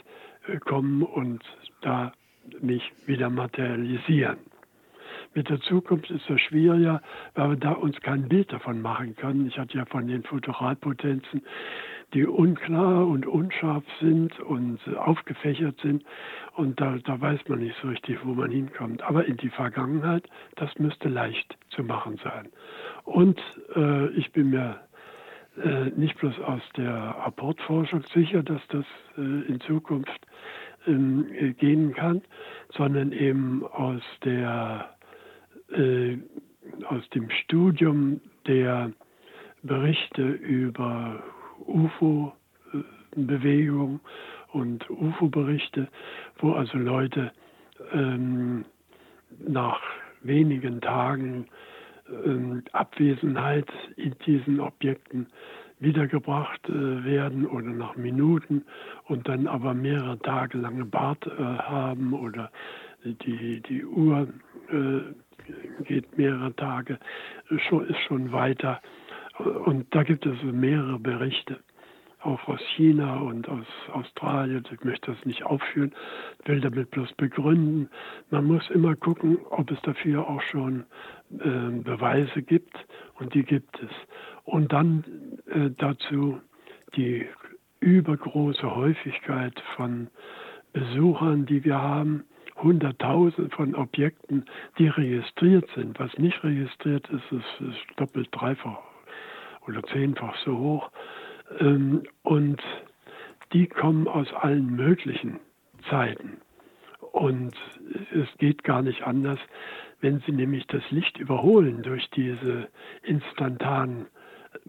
[0.49, 1.43] äh, kommen und
[1.83, 2.13] da
[2.61, 4.39] mich wieder materialisieren.
[5.35, 7.01] Mit der Zukunft ist es schwieriger,
[7.35, 9.47] weil wir da uns kein Bild davon machen können.
[9.47, 11.43] Ich hatte ja von den Futuralpotenzen
[12.15, 16.05] die unklar und unscharf sind und aufgefächert sind.
[16.55, 19.03] Und da, da weiß man nicht so richtig, wo man hinkommt.
[19.03, 22.49] Aber in die Vergangenheit, das müsste leicht zu machen sein.
[23.13, 23.41] Und
[23.77, 24.81] äh, ich bin mir
[25.63, 28.87] äh, nicht bloß aus der Apportforschung sicher, dass das
[29.19, 30.19] äh, in Zukunft
[30.87, 31.27] ähm,
[31.59, 32.23] gehen kann,
[32.71, 34.97] sondern eben aus der
[35.73, 36.17] äh,
[36.87, 38.91] aus dem Studium der
[39.63, 41.23] Berichte über
[41.67, 42.41] UFO-Bewegung
[44.53, 45.89] und UFO-Berichte,
[46.39, 47.31] wo also Leute
[47.93, 48.65] ähm,
[49.39, 49.83] nach
[50.23, 51.49] wenigen Tagen äh,
[52.73, 55.27] Abwesenheit in diesen Objekten
[55.83, 58.65] wiedergebracht äh, werden oder nach Minuten
[59.05, 62.51] und dann aber mehrere Tage lange Bart äh, haben oder
[63.05, 64.29] die, die Uhr
[64.71, 66.99] äh, geht mehrere Tage,
[67.69, 68.81] schon, ist schon weiter.
[69.65, 71.59] Und da gibt es mehrere Berichte
[72.25, 74.65] auch aus China und aus Australien.
[74.73, 75.93] Ich möchte das nicht aufführen,
[76.45, 77.91] will damit bloß begründen.
[78.31, 80.85] Man muss immer gucken, ob es dafür auch schon
[81.41, 82.75] äh, Beweise gibt
[83.19, 83.91] und die gibt es.
[84.45, 85.05] Und dann
[85.47, 86.41] äh, dazu
[86.97, 87.27] die
[87.81, 90.09] übergroße Häufigkeit von
[90.73, 92.25] Besuchern, die wir haben.
[92.57, 94.45] Hunderttausend von Objekten,
[94.79, 95.99] die registriert sind.
[95.99, 98.79] Was nicht registriert ist, ist, ist doppelt, dreifach
[99.67, 100.91] oder zehnfach so hoch.
[101.59, 102.63] Ähm, und
[103.53, 105.41] die kommen aus allen möglichen
[105.89, 106.39] Zeiten.
[107.13, 107.55] Und
[108.13, 109.39] es geht gar nicht anders,
[110.03, 112.69] wenn sie nämlich das Licht überholen durch diese
[113.03, 114.07] instantanen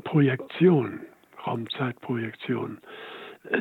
[0.03, 1.01] Projektionen,
[1.45, 2.79] Raumzeitprojektionen.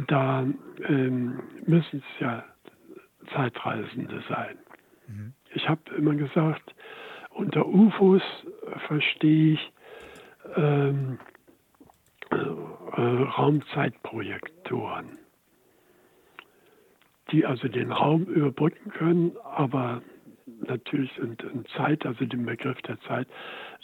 [0.06, 0.46] Da
[0.86, 2.44] ähm, müssen es ja
[3.32, 4.58] Zeitreisende sein.
[5.08, 5.32] Mhm.
[5.54, 6.74] Ich habe immer gesagt,
[7.30, 8.22] unter UFOs
[8.86, 9.72] verstehe ich
[10.54, 11.18] ähm,
[12.30, 15.18] äh, Raumzeitprojektoren,
[17.32, 20.02] die also den Raum überbrücken können, aber
[20.66, 23.28] natürlich in, in, Zeit, also den Begriff der Zeit,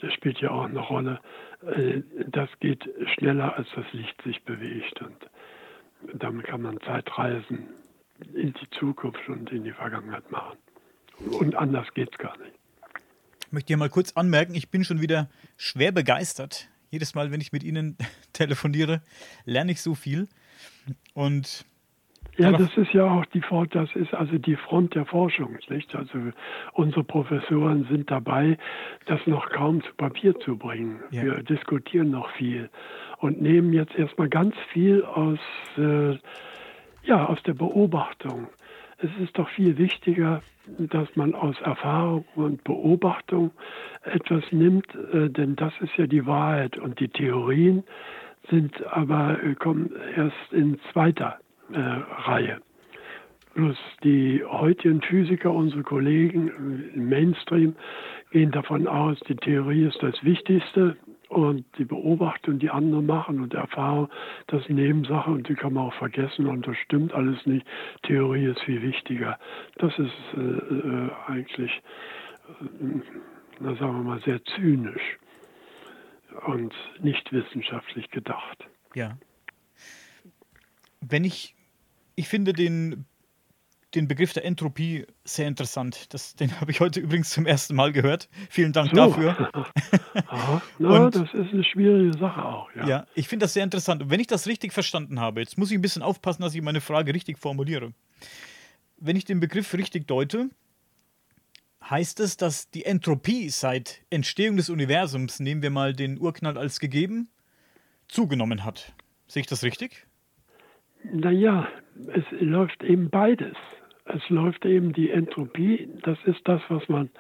[0.01, 1.21] das spielt ja auch eine Rolle.
[1.67, 7.69] Äh, das geht schneller, als das Licht sich bewegt und damit kann man Zeitreisen
[8.35, 10.57] in die Zukunft und in die Vergangenheit machen.
[11.41, 12.53] Und anders geht es gar nicht.
[13.47, 17.41] Ich möchte hier mal kurz anmerken, ich bin schon wieder schwer begeistert jedes Mal, wenn
[17.41, 17.97] ich mit Ihnen
[18.33, 19.03] telefoniere,
[19.45, 20.29] lerne ich so viel.
[21.15, 21.65] Und
[22.39, 25.95] ja, das ist ja auch die Front, das ist also die Front der Forschung, nicht?
[25.95, 26.19] Also
[26.73, 28.57] unsere Professoren sind dabei,
[29.07, 31.01] das noch kaum zu Papier zu bringen.
[31.11, 31.23] Ja.
[31.23, 32.71] Wir diskutieren noch viel
[33.19, 35.39] und nehmen jetzt erstmal ganz viel aus,
[35.77, 36.17] äh,
[37.05, 38.49] ja, aus der Beobachtung
[38.99, 40.43] es ist doch viel wichtiger,
[40.79, 43.53] dass man aus Erfahrung und Beobachtung
[44.03, 47.85] etwas nimmt, äh, denn das ist ja die Wahrheit und die Theorien
[48.51, 51.39] sind aber äh, kommen erst in zweiter
[51.73, 52.61] äh, Reihe.
[53.55, 57.75] Bloß die heutigen Physiker, unsere Kollegen im Mainstream,
[58.31, 60.97] gehen davon aus, die Theorie ist das Wichtigste
[61.29, 64.09] und die Beobachtung, die andere machen und Erfahrung,
[64.47, 67.67] das ist Nebensache und die kann man auch vergessen und das stimmt alles nicht.
[68.03, 69.39] Theorie ist viel wichtiger.
[69.77, 71.71] Das ist äh, äh, eigentlich,
[72.49, 73.01] äh,
[73.61, 75.19] na sagen wir mal, sehr zynisch
[76.47, 78.67] und nicht wissenschaftlich gedacht.
[78.95, 79.19] Ja.
[81.01, 81.55] Wenn ich,
[82.19, 83.07] ich finde den
[83.95, 86.13] den Begriff der Entropie sehr interessant.
[86.13, 88.29] Das, den habe ich heute übrigens zum ersten Mal gehört.
[88.51, 88.97] Vielen Dank so.
[88.97, 89.51] dafür.
[90.27, 90.63] Aha.
[90.79, 92.69] Na, und, das ist eine schwierige Sache auch.
[92.75, 94.03] Ja, ja ich finde das sehr interessant.
[94.03, 96.61] Und wenn ich das richtig verstanden habe, jetzt muss ich ein bisschen aufpassen, dass ich
[96.61, 97.95] meine Frage richtig formuliere.
[98.99, 100.51] Wenn ich den Begriff richtig deute,
[101.89, 106.79] heißt es, dass die Entropie seit Entstehung des Universums, nehmen wir mal den Urknall als
[106.79, 107.31] gegeben,
[108.07, 108.93] zugenommen hat.
[109.29, 110.08] Sehe ich das richtig?
[111.05, 111.69] Naja,
[112.13, 113.57] es läuft eben beides.
[114.05, 117.11] Es läuft eben die Entropie, das ist das, was man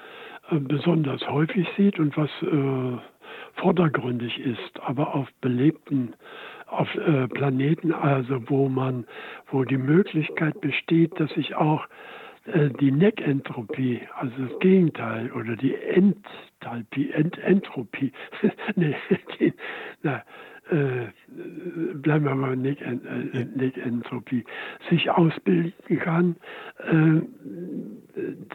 [0.50, 2.98] äh, besonders häufig sieht und was äh,
[3.60, 6.14] vordergründig ist, aber auf belebten
[6.66, 9.06] auf äh, Planeten, also wo man,
[9.50, 11.86] wo die Möglichkeit besteht, dass sich auch
[12.44, 18.12] äh, die Neckentropie, also das Gegenteil, oder die Enthalpie, Ent Entropie,
[18.76, 18.94] nee,
[19.38, 19.52] die,
[20.02, 20.22] na,
[20.70, 21.08] äh,
[21.94, 24.44] bleiben wir mal nicht, äh, nicht Entropie,
[24.90, 26.36] sich ausbilden kann,
[26.78, 27.22] äh,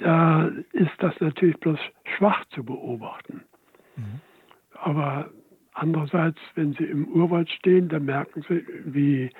[0.02, 1.80] da ist das natürlich bloß
[2.17, 3.41] schwach zu beobachten.
[3.95, 4.21] Mhm.
[4.73, 5.30] Aber
[5.73, 9.32] andererseits, wenn Sie im Urwald stehen, dann merken Sie, wie, äh,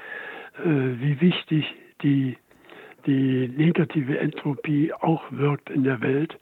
[0.64, 2.38] wie wichtig die,
[3.06, 6.40] die negative Entropie auch wirkt in der Welt,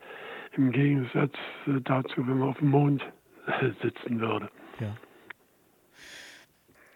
[0.55, 1.33] im Gegensatz
[1.85, 3.03] dazu, wenn man auf dem Mond
[3.47, 4.49] äh, sitzen würde.
[4.79, 4.95] Ja.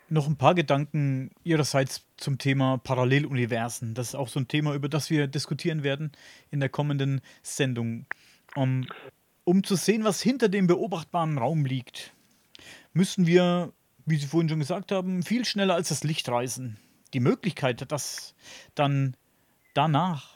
[0.07, 3.95] Noch ein paar Gedanken Ihrerseits zum Thema Paralleluniversen.
[3.95, 6.11] Das ist auch so ein Thema, über das wir diskutieren werden
[6.51, 8.05] in der kommenden Sendung.
[8.55, 8.87] Um,
[9.43, 12.13] um zu sehen, was hinter dem beobachtbaren Raum liegt,
[12.93, 13.73] müssen wir,
[14.05, 16.77] wie Sie vorhin schon gesagt haben, viel schneller als das Licht reisen.
[17.13, 18.35] Die Möglichkeit, dass
[18.75, 19.17] dann
[19.73, 20.34] danach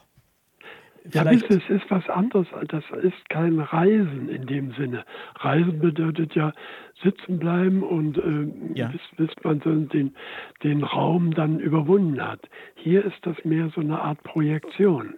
[1.11, 2.47] ja, das ist was anderes.
[2.67, 5.05] Das ist kein Reisen in dem Sinne.
[5.35, 6.53] Reisen bedeutet ja
[7.01, 8.87] sitzen bleiben und äh, ja.
[8.87, 10.15] bis, bis, man so den,
[10.63, 12.49] den Raum dann überwunden hat.
[12.75, 15.15] Hier ist das mehr so eine Art Projektion.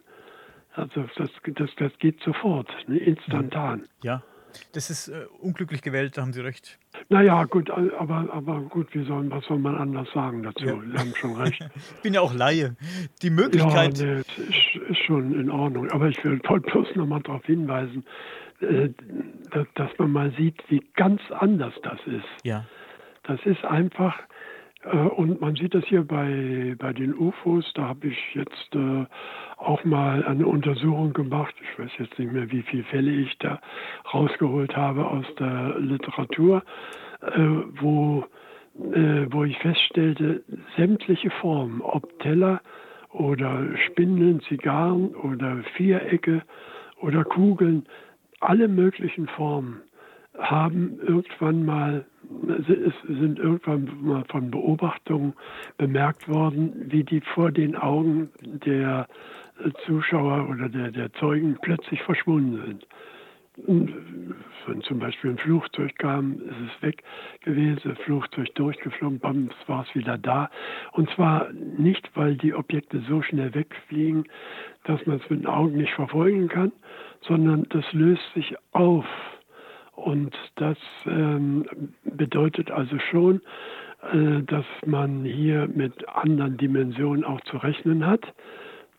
[0.74, 3.84] Also das, das, das geht sofort, ne, instantan.
[4.04, 4.24] Ja,
[4.74, 6.78] das ist äh, unglücklich gewählt, da haben Sie recht.
[7.10, 10.66] Naja, gut, aber, aber gut, wie soll, was soll man anders sagen dazu?
[10.66, 10.80] Ja.
[10.80, 11.62] Sie haben schon recht.
[11.96, 12.76] ich bin ja auch Laie.
[13.22, 13.98] Die Möglichkeit.
[13.98, 15.90] Ja, nee, ist, ist schon in Ordnung.
[15.92, 18.06] Aber ich will bloß noch mal darauf hinweisen,
[18.62, 18.90] äh,
[19.76, 22.46] dass, man mal sieht, wie ganz anders das ist.
[22.46, 22.66] Ja.
[23.24, 24.18] Das ist einfach
[24.90, 27.72] und man sieht das hier bei, bei den UFOs.
[27.76, 29.06] Da habe ich jetzt äh,
[29.58, 31.54] auch mal eine Untersuchung gemacht.
[31.62, 33.60] Ich weiß jetzt nicht mehr, wie viele Fälle ich da
[34.12, 36.64] rausgeholt habe aus der Literatur,
[37.22, 37.40] äh,
[37.80, 38.26] wo,
[38.94, 40.44] äh, wo ich feststellte,
[40.76, 42.62] sämtliche Formen, ob Teller
[43.10, 46.42] oder Spindeln, Zigarren oder Vierecke
[47.02, 47.86] oder Kugeln,
[48.40, 49.82] alle möglichen Formen
[50.38, 52.06] haben irgendwann mal,
[53.08, 55.34] sind irgendwann mal von Beobachtungen
[55.78, 59.08] bemerkt worden, wie die vor den Augen der
[59.86, 62.88] Zuschauer oder der, der Zeugen plötzlich verschwunden sind.
[64.66, 67.04] Wenn zum Beispiel ein Flugzeug kam, ist es weg
[67.42, 70.50] gewesen, Flugzeug durchgeflogen, bam, war es wieder da.
[70.94, 74.24] Und zwar nicht, weil die Objekte so schnell wegfliegen,
[74.86, 76.72] dass man es mit den Augen nicht verfolgen kann,
[77.22, 79.06] sondern das löst sich auf
[80.02, 81.66] und das ähm,
[82.04, 83.42] bedeutet also schon,
[84.12, 88.22] äh, dass man hier mit anderen Dimensionen auch zu rechnen hat.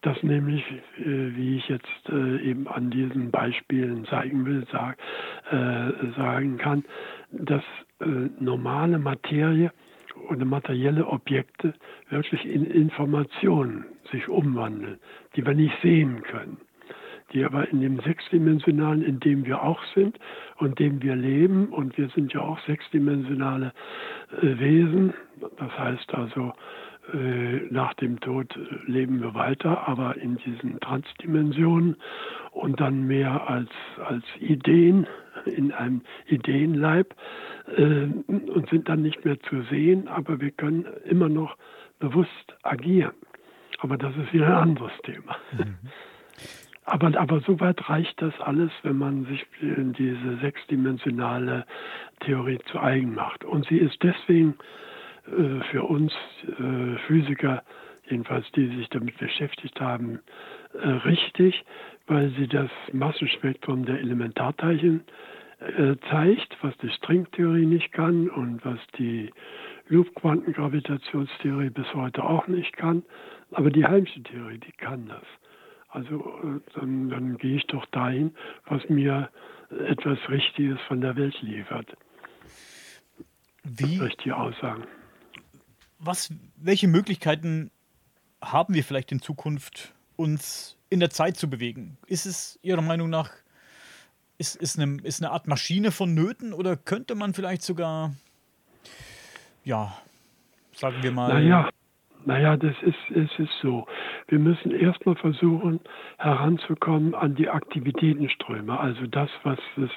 [0.02, 0.64] Dass nämlich,
[0.98, 1.04] äh,
[1.36, 4.96] wie ich jetzt äh, eben an diesen Beispielen zeigen will, sag,
[5.50, 6.84] äh, sagen kann,
[7.32, 7.64] dass
[8.00, 8.06] äh,
[8.38, 9.72] normale Materie
[10.28, 11.74] oder materielle Objekte
[12.10, 14.98] wirklich in Informationen sich umwandeln,
[15.34, 16.58] die wir nicht sehen können
[17.32, 20.18] die aber in dem sechsdimensionalen, in dem wir auch sind
[20.58, 23.72] und dem wir leben, und wir sind ja auch sechsdimensionale
[24.40, 25.14] äh, Wesen,
[25.58, 26.52] das heißt also,
[27.12, 31.96] äh, nach dem Tod äh, leben wir weiter, aber in diesen Transdimensionen
[32.52, 33.70] und dann mehr als,
[34.04, 35.06] als Ideen,
[35.46, 37.14] in einem Ideenleib
[37.76, 41.56] äh, und sind dann nicht mehr zu sehen, aber wir können immer noch
[41.98, 43.14] bewusst agieren.
[43.80, 45.36] Aber das ist wieder ein anderes Thema.
[45.58, 45.76] Mhm.
[46.84, 51.64] Aber, aber soweit reicht das alles, wenn man sich diese sechsdimensionale
[52.20, 53.44] Theorie zu eigen macht.
[53.44, 54.56] Und sie ist deswegen
[55.26, 56.12] äh, für uns
[56.48, 57.62] äh, Physiker,
[58.08, 60.18] jedenfalls die sich damit beschäftigt haben,
[60.74, 61.64] äh, richtig,
[62.08, 65.04] weil sie das Massenspektrum der Elementarteilchen
[65.60, 69.30] äh, zeigt, was die Stringtheorie nicht kann und was die
[69.88, 73.04] Loop-Quantengravitationstheorie bis heute auch nicht kann.
[73.52, 75.22] Aber die Heimchen-Theorie, die kann das.
[75.92, 78.35] Also äh, dann, dann gehe ich doch dahin,
[78.66, 79.31] was mir
[79.70, 81.87] etwas Richtiges von der Welt liefert.
[83.62, 83.98] Wie?
[83.98, 84.85] Richtige Aussagen.
[85.98, 87.70] Was, welche Möglichkeiten
[88.42, 91.98] haben wir vielleicht in Zukunft, uns in der Zeit zu bewegen?
[92.07, 93.31] Ist es Ihrer Meinung nach,
[94.38, 98.14] ist, ist, eine, ist eine Art Maschine vonnöten oder könnte man vielleicht sogar,
[99.62, 99.96] ja,
[100.72, 101.28] sagen wir mal.
[101.28, 101.68] Naja,
[102.24, 103.87] naja, das ist, es ist so.
[104.28, 105.80] Wir müssen erstmal versuchen,
[106.18, 109.90] heranzukommen an die Aktivitätenströme, also das, was, es,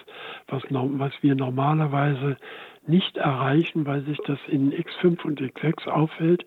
[0.47, 2.37] was, was wir normalerweise
[2.87, 6.45] nicht erreichen, weil sich das in X5 und X6 auffällt,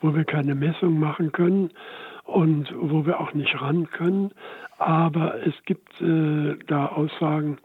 [0.00, 1.70] wo wir keine Messung machen können
[2.24, 4.30] und wo wir auch nicht ran können.
[4.78, 7.58] Aber es gibt äh, da Aussagen,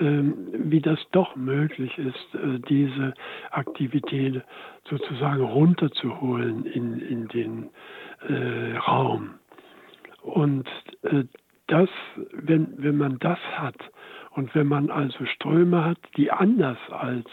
[0.00, 3.14] ähm, wie das doch möglich ist, äh, diese
[3.50, 4.42] Aktivität
[4.88, 7.70] sozusagen runterzuholen in, in den
[8.28, 9.34] äh, Raum.
[10.22, 10.68] Und
[11.02, 11.24] äh,
[11.66, 11.88] das,
[12.32, 13.76] wenn, wenn man das hat
[14.32, 17.26] und wenn man also Ströme hat, die anders als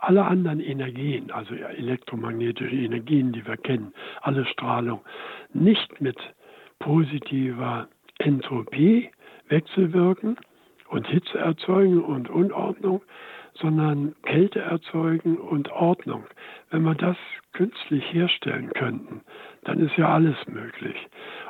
[0.00, 5.00] alle anderen Energien, also elektromagnetische Energien, die wir kennen, alle Strahlung,
[5.52, 6.16] nicht mit
[6.78, 9.10] positiver Entropie
[9.48, 10.36] wechselwirken,
[10.88, 13.02] und Hitze erzeugen und Unordnung,
[13.54, 16.24] sondern Kälte erzeugen und Ordnung.
[16.70, 17.16] Wenn wir das
[17.52, 19.22] künstlich herstellen könnten,
[19.68, 20.96] dann ist ja alles möglich.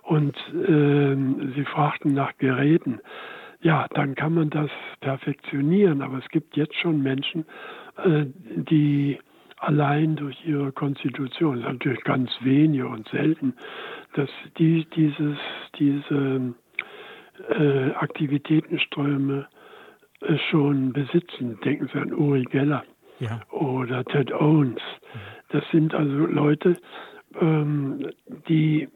[0.03, 1.15] Und äh,
[1.55, 3.01] Sie fragten nach Geräten.
[3.61, 7.47] Ja, dann kann man das perfektionieren, aber es gibt jetzt schon Menschen,
[7.97, 8.27] äh,
[8.57, 9.21] die
[9.59, 13.55] allein durch ihre Konstitution, natürlich ganz wenige und selten,
[14.15, 15.39] dass die dieses,
[15.79, 16.55] diese
[17.51, 19.47] äh, Aktivitätenströme
[20.23, 21.59] äh, schon besitzen.
[21.65, 22.83] Denken Sie an Uri Geller
[23.21, 23.41] ja.
[23.51, 24.81] oder Ted Owens.
[25.51, 26.77] Das sind also Leute,
[27.41, 28.11] ähm,
[28.49, 28.89] die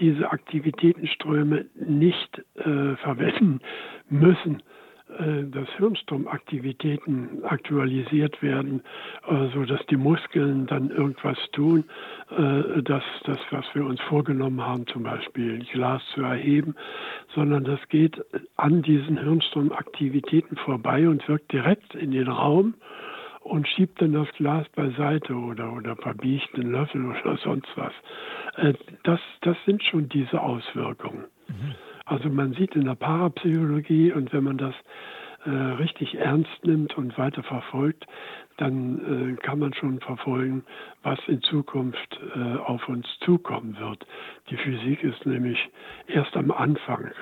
[0.00, 3.60] diese Aktivitätenströme nicht äh, verwenden
[4.08, 4.62] müssen,
[5.08, 8.82] äh, dass Hirnstromaktivitäten aktualisiert werden,
[9.26, 11.84] äh, so dass die Muskeln dann irgendwas tun,
[12.30, 16.74] äh, dass das, was wir uns vorgenommen haben, zum Beispiel ein Glas zu erheben,
[17.34, 18.22] sondern das geht
[18.56, 22.74] an diesen Hirnstromaktivitäten vorbei und wirkt direkt in den Raum
[23.48, 27.92] und schiebt dann das Glas beiseite oder, oder verbiegt einen Löffel oder sonst was.
[29.04, 31.24] Das, das sind schon diese Auswirkungen.
[31.48, 31.74] Mhm.
[32.04, 34.74] Also man sieht in der Parapsychologie und wenn man das
[35.44, 38.06] äh, richtig ernst nimmt und weiter verfolgt,
[38.56, 40.64] dann äh, kann man schon verfolgen,
[41.02, 44.06] was in Zukunft äh, auf uns zukommen wird.
[44.50, 45.58] Die Physik ist nämlich
[46.06, 47.12] erst am Anfang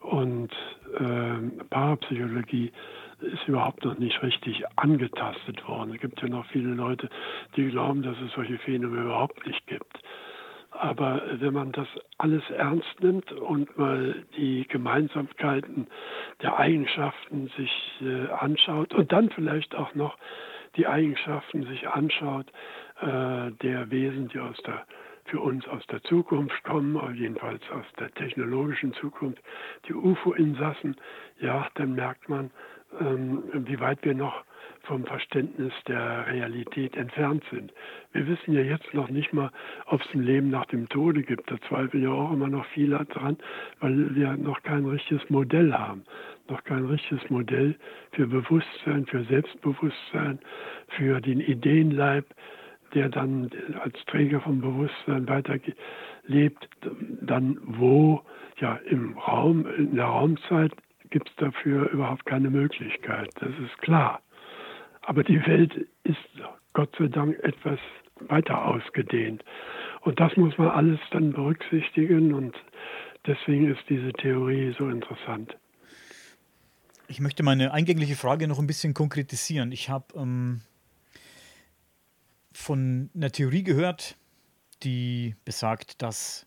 [0.00, 0.52] und
[0.98, 2.72] äh, Parapsychologie
[3.20, 5.94] ist überhaupt noch nicht richtig angetastet worden.
[5.94, 7.08] Es gibt ja noch viele Leute,
[7.56, 9.98] die glauben, dass es solche Phänomene überhaupt nicht gibt.
[10.70, 11.88] Aber wenn man das
[12.18, 15.86] alles ernst nimmt und mal die Gemeinsamkeiten
[16.42, 20.18] der Eigenschaften sich äh, anschaut und dann vielleicht auch noch
[20.76, 22.46] die Eigenschaften sich anschaut
[23.00, 24.84] äh, der Wesen, die aus der
[25.26, 29.42] für uns aus der Zukunft kommen, jedenfalls aus der technologischen Zukunft,
[29.88, 30.96] die UFO-Insassen,
[31.40, 32.50] ja, dann merkt man,
[33.00, 34.44] ähm, wie weit wir noch
[34.86, 37.72] vom Verständnis der Realität entfernt sind.
[38.12, 39.50] Wir wissen ja jetzt noch nicht mal,
[39.86, 41.50] ob es ein Leben nach dem Tode gibt.
[41.50, 43.36] Da zweifeln ja auch immer noch viele dran,
[43.80, 46.04] weil wir noch kein richtiges Modell haben.
[46.48, 47.74] Noch kein richtiges Modell
[48.12, 50.38] für Bewusstsein, für Selbstbewusstsein,
[50.88, 52.26] für den Ideenleib,
[52.94, 53.50] der dann
[53.82, 56.68] als Träger vom Bewusstsein weiterlebt.
[57.22, 58.22] Dann wo?
[58.58, 60.72] Ja, im Raum, in der Raumzeit
[61.10, 63.30] gibt es dafür überhaupt keine Möglichkeit.
[63.40, 64.20] Das ist klar.
[65.02, 65.72] Aber die Welt
[66.04, 66.16] ist
[66.72, 67.78] Gott sei Dank etwas
[68.28, 69.44] weiter ausgedehnt.
[70.00, 72.56] Und das muss man alles dann berücksichtigen und
[73.26, 75.56] deswegen ist diese Theorie so interessant.
[77.08, 79.70] Ich möchte meine eingängliche Frage noch ein bisschen konkretisieren.
[79.70, 80.60] Ich habe ähm,
[82.52, 84.16] von einer Theorie gehört,
[84.82, 86.45] die besagt, dass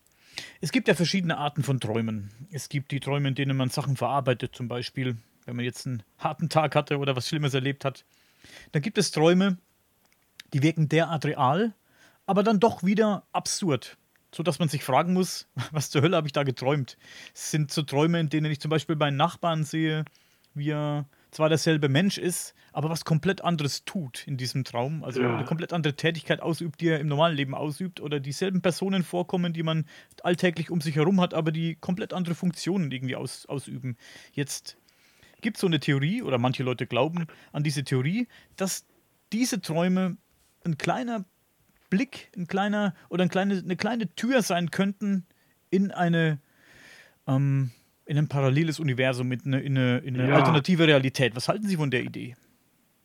[0.60, 2.30] es gibt ja verschiedene Arten von Träumen.
[2.50, 6.02] Es gibt die Träume, in denen man Sachen verarbeitet, zum Beispiel, wenn man jetzt einen
[6.18, 8.04] harten Tag hatte oder was Schlimmes erlebt hat.
[8.72, 9.58] Dann gibt es Träume,
[10.52, 11.74] die wirken derart real,
[12.26, 13.96] aber dann doch wieder absurd.
[14.32, 16.96] So dass man sich fragen muss, was zur Hölle habe ich da geträumt?
[17.34, 20.04] Es sind so Träume, in denen ich zum Beispiel meinen Nachbarn sehe,
[20.54, 25.04] wie er zwar derselbe Mensch ist, aber was komplett anderes tut in diesem Traum.
[25.04, 25.34] Also ja.
[25.34, 28.00] eine komplett andere Tätigkeit ausübt, die er im normalen Leben ausübt.
[28.00, 29.86] Oder dieselben Personen vorkommen, die man
[30.22, 33.96] alltäglich um sich herum hat, aber die komplett andere Funktionen irgendwie aus, ausüben.
[34.32, 34.76] Jetzt
[35.40, 38.86] gibt es so eine Theorie, oder manche Leute glauben an diese Theorie, dass
[39.32, 40.16] diese Träume
[40.64, 41.24] ein kleiner
[41.88, 45.26] Blick, ein kleiner oder ein kleine, eine kleine Tür sein könnten
[45.70, 46.40] in eine
[47.26, 47.70] ähm,
[48.10, 50.34] in ein paralleles Universum, in eine, in eine, in eine ja.
[50.34, 51.36] alternative Realität.
[51.36, 52.34] Was halten Sie von der Idee?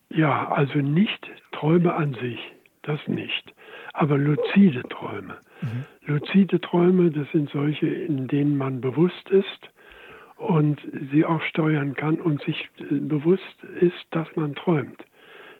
[0.09, 2.39] Ja, also nicht Träume an sich,
[2.81, 3.53] das nicht,
[3.93, 5.37] aber luzide Träume.
[5.61, 5.85] Mhm.
[6.07, 9.69] Luzide Träume, das sind solche, in denen man bewusst ist
[10.37, 10.81] und
[11.11, 15.05] sie auch steuern kann und sich äh, bewusst ist, dass man träumt.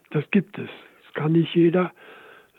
[0.10, 0.70] Das gibt es.
[1.04, 1.92] Das kann nicht jeder.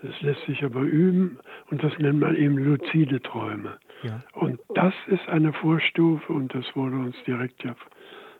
[0.02, 3.76] Das lässt sich aber üben und das nennt man eben luzide Träume.
[4.06, 4.22] Ja.
[4.32, 7.74] Und das ist eine Vorstufe und das wurde uns direkt ja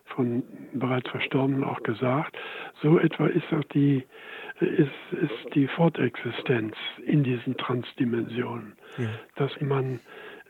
[0.07, 2.37] von bereits Verstorbenen auch gesagt.
[2.81, 4.05] So etwa ist auch die,
[4.61, 9.09] ist, ist die Fortexistenz in diesen Transdimensionen, ja.
[9.35, 10.01] dass man,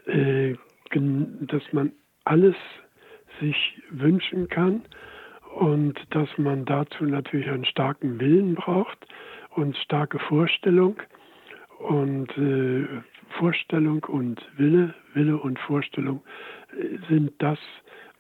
[0.07, 0.55] äh,
[0.93, 1.93] dass man
[2.25, 2.57] alles
[3.41, 4.83] sich wünschen kann
[5.55, 9.07] und dass man dazu natürlich einen starken Willen braucht
[9.51, 10.97] und starke Vorstellung
[11.79, 12.87] und äh,
[13.31, 16.23] Vorstellung und Wille, Wille und Vorstellung
[16.73, 17.59] äh, sind das,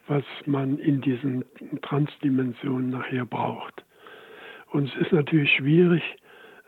[0.08, 1.44] was man in diesen
[1.82, 3.84] Transdimensionen nachher braucht.
[4.70, 6.02] Und es ist natürlich schwierig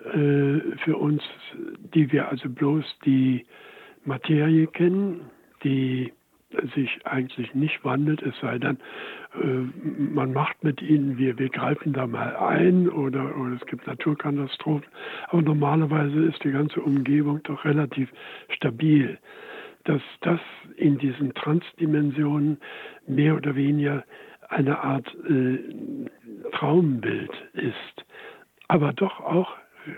[0.04, 1.22] äh, für uns,
[1.94, 3.44] die wir also bloß die
[4.04, 5.30] Materie kennen,
[5.62, 6.12] die
[6.74, 8.78] sich eigentlich nicht wandelt, es sei denn,
[9.34, 9.46] äh,
[9.98, 14.88] man macht mit ihnen, wir, wir greifen da mal ein oder, oder es gibt Naturkatastrophen.
[15.28, 18.08] Aber normalerweise ist die ganze Umgebung doch relativ
[18.48, 19.18] stabil.
[19.84, 20.40] Dass das
[20.76, 22.58] in diesen Transdimensionen
[23.06, 24.04] mehr oder weniger
[24.48, 25.58] eine Art äh,
[26.52, 28.04] Traumbild ist,
[28.68, 29.54] aber doch auch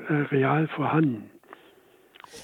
[0.09, 1.31] äh, real vorhanden.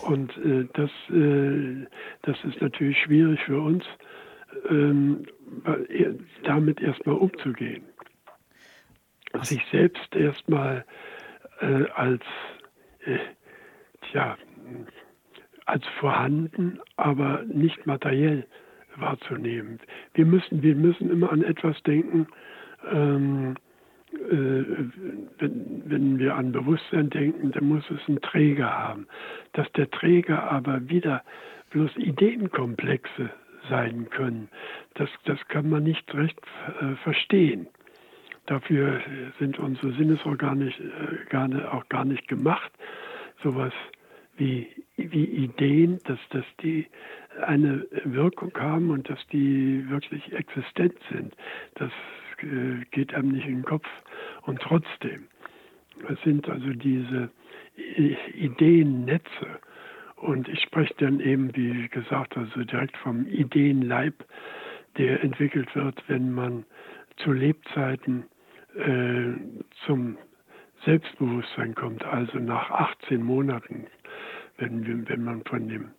[0.03, 1.87] Und äh, das, äh,
[2.23, 3.85] das ist natürlich schwierig für uns,
[4.69, 5.25] ähm,
[6.45, 7.85] damit erstmal umzugehen.
[9.33, 9.49] Was?
[9.49, 10.85] Sich selbst erstmal
[11.61, 12.23] äh, als,
[13.05, 13.19] äh,
[14.11, 14.37] tja,
[15.67, 18.47] als vorhanden, aber nicht materiell
[18.97, 19.81] wahrzunehmen.
[20.15, 22.27] Wir müssen, wir müssen immer an etwas denken,
[22.91, 23.66] ähm, äh,
[25.39, 29.07] wenn, wenn wir an Bewusstsein denken, dann muss es einen Träger haben.
[29.53, 31.23] Dass der Träger aber wieder
[31.71, 33.31] bloß Ideenkomplexe
[33.69, 34.49] sein können,
[34.95, 36.39] das, das kann man nicht recht
[36.81, 37.67] äh, verstehen.
[38.47, 39.01] Dafür
[39.41, 40.73] sind unsere Sinnesorgane
[41.31, 42.71] äh, auch gar nicht gemacht.
[43.43, 43.73] Sowas
[44.37, 46.87] wie, wie Ideen, dass, dass die
[47.45, 51.35] eine Wirkung haben und dass die wirklich existent sind.
[51.75, 52.26] Das äh,
[52.91, 53.87] geht einem nicht in den Kopf.
[54.43, 55.29] Und trotzdem,
[56.09, 57.31] es sind also diese
[58.35, 59.61] Ideennetze.
[60.17, 64.25] Und ich spreche dann eben, wie gesagt, also direkt vom Ideenleib,
[64.97, 66.65] der entwickelt wird, wenn man
[67.19, 68.25] zu Lebzeiten
[68.75, 69.33] äh,
[69.85, 70.17] zum
[70.85, 73.87] Selbstbewusstsein kommt, also nach 18 Monaten,
[74.59, 75.91] wenn, wenn man von dem,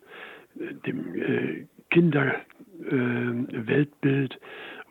[0.85, 4.37] dem äh, Kinderweltbild äh,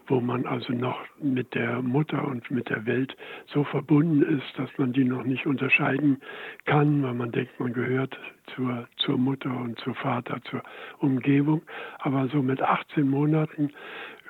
[0.09, 4.71] wo man also noch mit der Mutter und mit der Welt so verbunden ist, dass
[4.79, 6.21] man die noch nicht unterscheiden
[6.65, 8.19] kann, weil man denkt, man gehört
[8.55, 10.63] zur, zur Mutter und zur Vater, zur
[10.99, 11.63] Umgebung.
[11.99, 13.71] Aber so mit 18 Monaten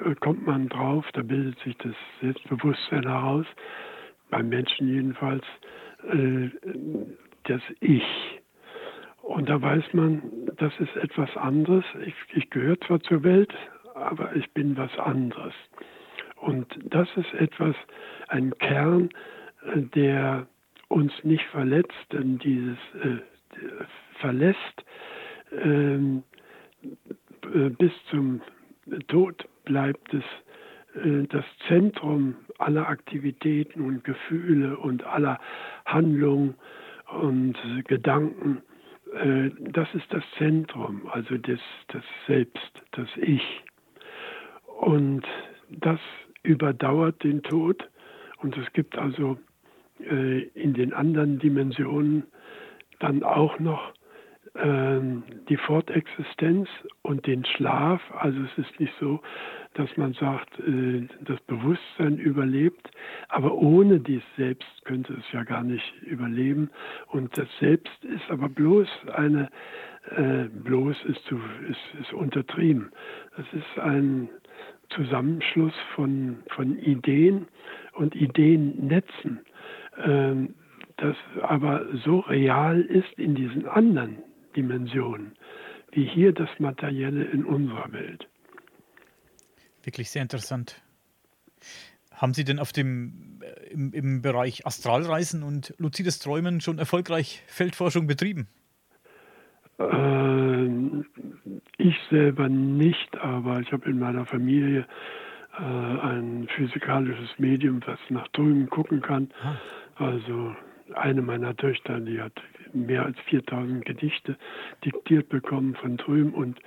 [0.05, 3.47] äh, kommt man drauf, da bildet sich das Selbstbewusstsein heraus,
[4.31, 5.45] beim Menschen jedenfalls,
[6.11, 6.49] äh,
[7.45, 8.05] das Ich.
[9.23, 10.23] Und da weiß man,
[10.57, 11.85] das ist etwas anderes.
[12.05, 13.53] Ich, ich gehöre zwar zur Welt,
[13.97, 15.55] aber ich bin was anderes.
[16.37, 17.75] Und das ist etwas,
[18.29, 19.11] ein Kern,
[19.75, 20.47] äh, der
[20.89, 23.19] uns nicht verletzt, denn dieses äh,
[24.21, 24.85] verlässt
[25.53, 26.23] ähm,
[27.55, 28.41] äh, bis zum
[29.09, 30.25] Tod bleibt es
[31.03, 35.39] äh, das Zentrum aller Aktivitäten und Gefühle und aller
[35.85, 36.55] Handlungen
[37.21, 38.63] und Gedanken.
[39.15, 43.65] Äh, das ist das Zentrum, also das, das Selbst, das Ich.
[44.81, 45.25] Und
[45.71, 46.01] das
[46.43, 47.89] überdauert den Tod.
[48.39, 49.39] Und es gibt also
[50.01, 52.25] äh, in den anderen Dimensionen
[52.99, 53.93] dann auch noch
[54.55, 55.01] äh,
[55.49, 56.69] die Fortexistenz
[57.03, 58.01] und den Schlaf.
[58.19, 59.21] Also es ist nicht so,
[59.75, 62.91] dass man sagt, äh, das Bewusstsein überlebt,
[63.29, 66.71] aber ohne dies Selbst könnte es ja gar nicht überleben.
[67.09, 69.51] Und das Selbst ist aber bloß eine,
[70.17, 72.93] äh, bloß ist, zu, ist, ist untertrieben.
[73.37, 74.29] Es ist ein
[74.91, 77.49] Zusammenschluss von, von Ideen
[77.93, 79.41] und Ideennetzen,
[80.05, 80.55] ähm,
[80.97, 84.19] das aber so real ist in diesen anderen
[84.55, 85.33] Dimensionen,
[85.93, 88.29] wie hier das Materielle in unserer Welt.
[89.83, 90.83] Wirklich sehr interessant.
[92.13, 97.43] Haben Sie denn auf dem, äh, im, im Bereich Astralreisen und luzides Träumen schon erfolgreich
[97.47, 98.49] Feldforschung betrieben?
[99.79, 100.67] Äh,
[101.79, 104.87] ich selber nicht, aber ich habe in meiner Familie
[105.59, 109.31] äh, ein physikalisches Medium, das nach drüben gucken kann.
[109.43, 109.57] Ah.
[109.97, 110.55] Also
[110.95, 112.33] eine meiner Töchter, die hat
[112.73, 114.37] mehr als 4000 Gedichte
[114.85, 116.61] diktiert bekommen von drüben und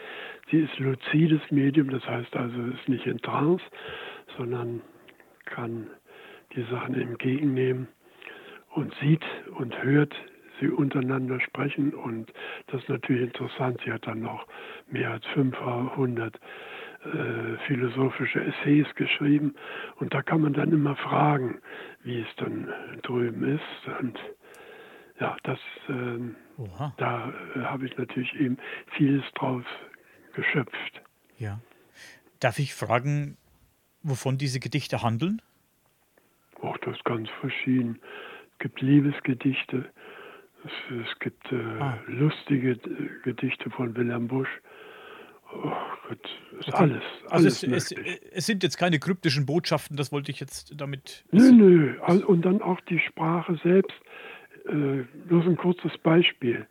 [0.49, 3.64] sie ist luzides Medium, das heißt also, ist nicht in Trance,
[4.38, 4.82] sondern
[5.45, 5.88] kann
[6.55, 7.88] die Sachen entgegennehmen
[8.74, 9.24] und sieht
[9.55, 10.14] und hört
[10.60, 12.32] sie untereinander sprechen und
[12.68, 13.82] das ist natürlich interessant.
[13.86, 14.47] Sie hat dann noch
[14.89, 19.55] mehr als 500 äh, philosophische Essays geschrieben
[19.97, 21.62] und da kann man dann immer fragen,
[22.03, 22.72] wie es dann
[23.03, 24.20] drüben ist und
[25.20, 26.20] ja, das, äh,
[26.97, 28.57] da äh, habe ich natürlich eben
[28.97, 29.66] vieles draus
[30.34, 31.01] geschöpft.
[31.38, 31.60] Ja.
[32.39, 33.38] Darf ich fragen,
[34.01, 35.41] wovon diese Gedichte handeln?
[36.62, 37.99] Auch das ist ganz verschieden.
[38.53, 39.89] Es gibt Liebesgedichte,
[40.66, 41.97] es, gibt äh, ah.
[42.07, 42.78] lustige äh,
[43.24, 44.49] Gedichte von Wilhelm Busch.
[45.51, 45.72] Oh
[46.07, 46.30] Gott,
[46.60, 46.78] ist okay.
[46.78, 47.03] alles.
[47.30, 51.24] Also alles es, es, es, sind jetzt keine kryptischen Botschaften, das wollte ich jetzt damit.
[51.32, 51.95] Nö, nö.
[52.26, 53.95] Und dann auch die Sprache selbst.
[54.68, 56.68] Äh, bloß ein kurzes Beispiel.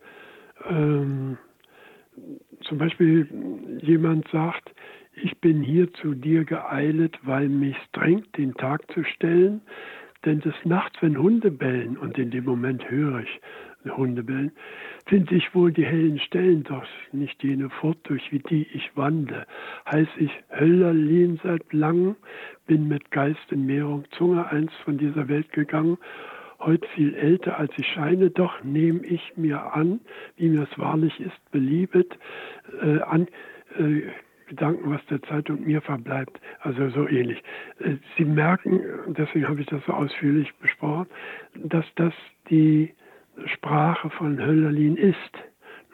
[0.69, 1.37] Ähm,
[2.61, 3.27] zum Beispiel
[3.81, 4.71] jemand sagt,
[5.21, 9.61] ich bin hier zu dir geeilet, weil mich drängt, den Tag zu stellen,
[10.25, 13.41] denn des Nachts, wenn Hunde bellen, und in dem Moment höre ich,
[13.85, 14.51] Hunde bellen,
[15.05, 19.45] finde ich wohl die hellen Stellen, doch nicht jene fort, durch wie die ich wandle.
[19.89, 22.15] Heiß ich Höllerlin seit langem,
[22.67, 25.97] bin mit Geist in Mehrung Zunge einst von dieser Welt gegangen,
[26.59, 30.01] heut viel älter als ich scheine, doch nehme ich mir an,
[30.35, 32.17] wie mir es wahrlich ist, beliebet,
[32.81, 33.27] äh, an,
[33.77, 34.01] äh,
[34.49, 36.41] Gedanken, was der Zeit und mir verbleibt.
[36.61, 37.41] Also so ähnlich.
[37.79, 41.07] Äh, Sie merken, deswegen habe ich das so ausführlich besprochen,
[41.55, 42.13] dass das
[42.49, 42.93] die
[43.47, 45.15] Sprache von Hölderlin ist.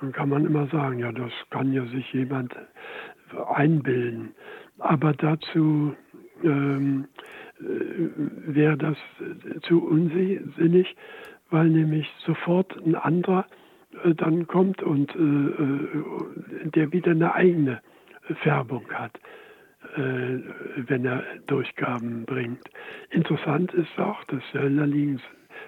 [0.01, 2.55] Nun kann man immer sagen, ja, das kann ja sich jemand
[3.53, 4.35] einbilden.
[4.79, 5.95] Aber dazu
[6.43, 7.07] ähm,
[7.59, 8.97] wäre das
[9.61, 10.95] zu unsinnig,
[11.49, 13.45] weil nämlich sofort ein anderer
[14.17, 17.81] dann kommt und der wieder eine eigene
[18.41, 19.17] Färbung hat
[19.95, 22.69] wenn er Durchgaben bringt.
[23.11, 25.21] Interessant ist auch, dass Hölderlin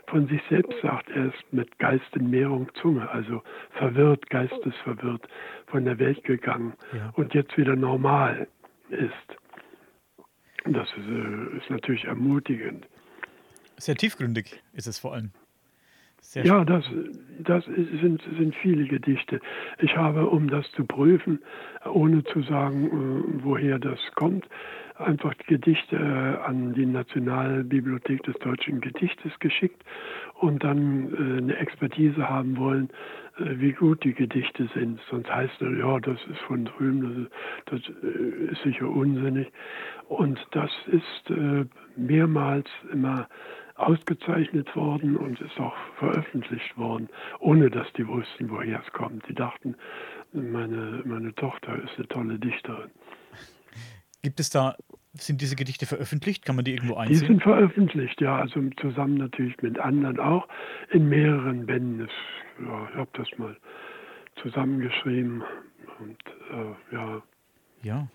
[0.08, 5.28] von sich selbst sagt, er ist mit Geist in Mehrung Zunge, also verwirrt, geistesverwirrt
[5.68, 7.12] von der Welt gegangen ja.
[7.16, 8.48] und jetzt wieder normal
[8.90, 9.12] ist.
[10.66, 12.88] Das ist, äh, ist natürlich ermutigend.
[13.78, 15.32] Sehr tiefgründig ist es vor allem.
[16.22, 16.84] Sehr ja, das,
[17.40, 19.40] das sind, sind viele Gedichte.
[19.80, 21.40] Ich habe, um das zu prüfen,
[21.86, 24.48] ohne zu sagen, äh, woher das kommt,
[25.00, 29.84] einfach Gedichte äh, an die Nationalbibliothek des deutschen Gedichtes geschickt
[30.36, 32.90] und dann äh, eine Expertise haben wollen,
[33.40, 35.00] wie gut die Gedichte sind.
[35.12, 37.30] Sonst heißt es, ja, das ist von drüben,
[37.70, 37.96] das, das
[38.52, 39.52] ist sicher unsinnig.
[40.08, 41.32] Und das ist
[41.96, 43.28] mehrmals immer
[43.76, 49.28] ausgezeichnet worden und ist auch veröffentlicht worden, ohne dass die wussten, woher es kommt.
[49.30, 49.76] Die dachten,
[50.34, 52.90] meine, meine Tochter ist eine tolle Dichterin.
[54.22, 54.76] Gibt es da,
[55.14, 56.46] sind diese Gedichte veröffentlicht?
[56.46, 57.20] Kann man die irgendwo einsehen?
[57.20, 60.48] Die sind veröffentlicht, ja, also zusammen natürlich mit anderen auch,
[60.92, 62.08] in mehreren Bänden.
[62.60, 63.56] ja, ich habe das mal
[64.42, 65.44] zusammengeschrieben
[66.00, 66.18] und
[66.52, 67.22] äh, ja.
[67.84, 68.08] Ja.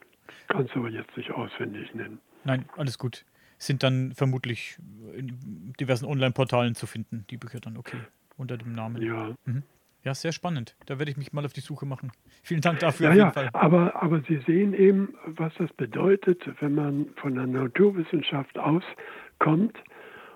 [0.48, 2.20] Kannst aber jetzt nicht auswendig nennen.
[2.44, 3.24] Nein, alles gut
[3.62, 4.76] sind dann vermutlich
[5.14, 7.98] in diversen Online-Portalen zu finden, die Bücher dann, okay,
[8.36, 9.00] unter dem Namen.
[9.00, 9.34] Ja.
[9.44, 9.62] Mhm.
[10.04, 10.76] Ja, sehr spannend.
[10.86, 12.10] Da werde ich mich mal auf die Suche machen.
[12.42, 13.14] Vielen Dank dafür.
[13.14, 13.48] Ja, ja.
[13.52, 19.78] Aber, aber Sie sehen eben, was das bedeutet, wenn man von der Naturwissenschaft auskommt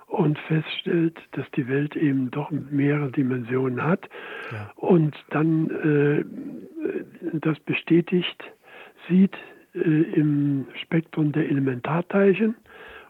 [0.06, 4.08] und feststellt, dass die Welt eben doch mehrere Dimensionen hat
[4.52, 4.70] ja.
[4.76, 6.24] und dann äh,
[7.38, 8.44] das bestätigt
[9.08, 9.34] sieht
[9.74, 12.54] äh, im Spektrum der Elementarteilchen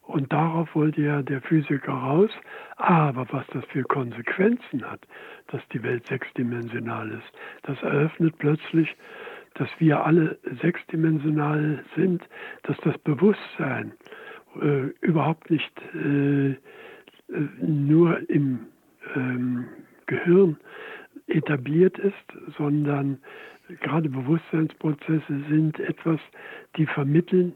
[0.07, 2.31] und darauf wollte ja der Physiker raus.
[2.77, 5.01] Aber was das für Konsequenzen hat,
[5.49, 7.33] dass die Welt sechsdimensional ist,
[7.63, 8.95] das eröffnet plötzlich,
[9.55, 12.23] dass wir alle sechsdimensional sind,
[12.63, 13.93] dass das Bewusstsein
[14.61, 16.57] äh, überhaupt nicht äh,
[17.61, 18.67] nur im
[19.15, 19.67] ähm,
[20.07, 20.57] Gehirn
[21.27, 22.15] etabliert ist,
[22.57, 23.19] sondern
[23.81, 26.21] gerade Bewusstseinsprozesse sind etwas,
[26.77, 27.55] die vermitteln,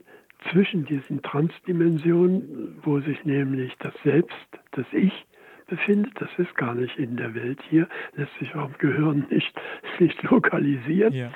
[0.51, 5.27] zwischen diesen Transdimensionen, wo sich nämlich das Selbst, das Ich
[5.67, 9.55] befindet, das ist gar nicht in der Welt hier, lässt sich auch im Gehirn nicht,
[9.99, 11.15] nicht lokalisieren.
[11.15, 11.31] Ja.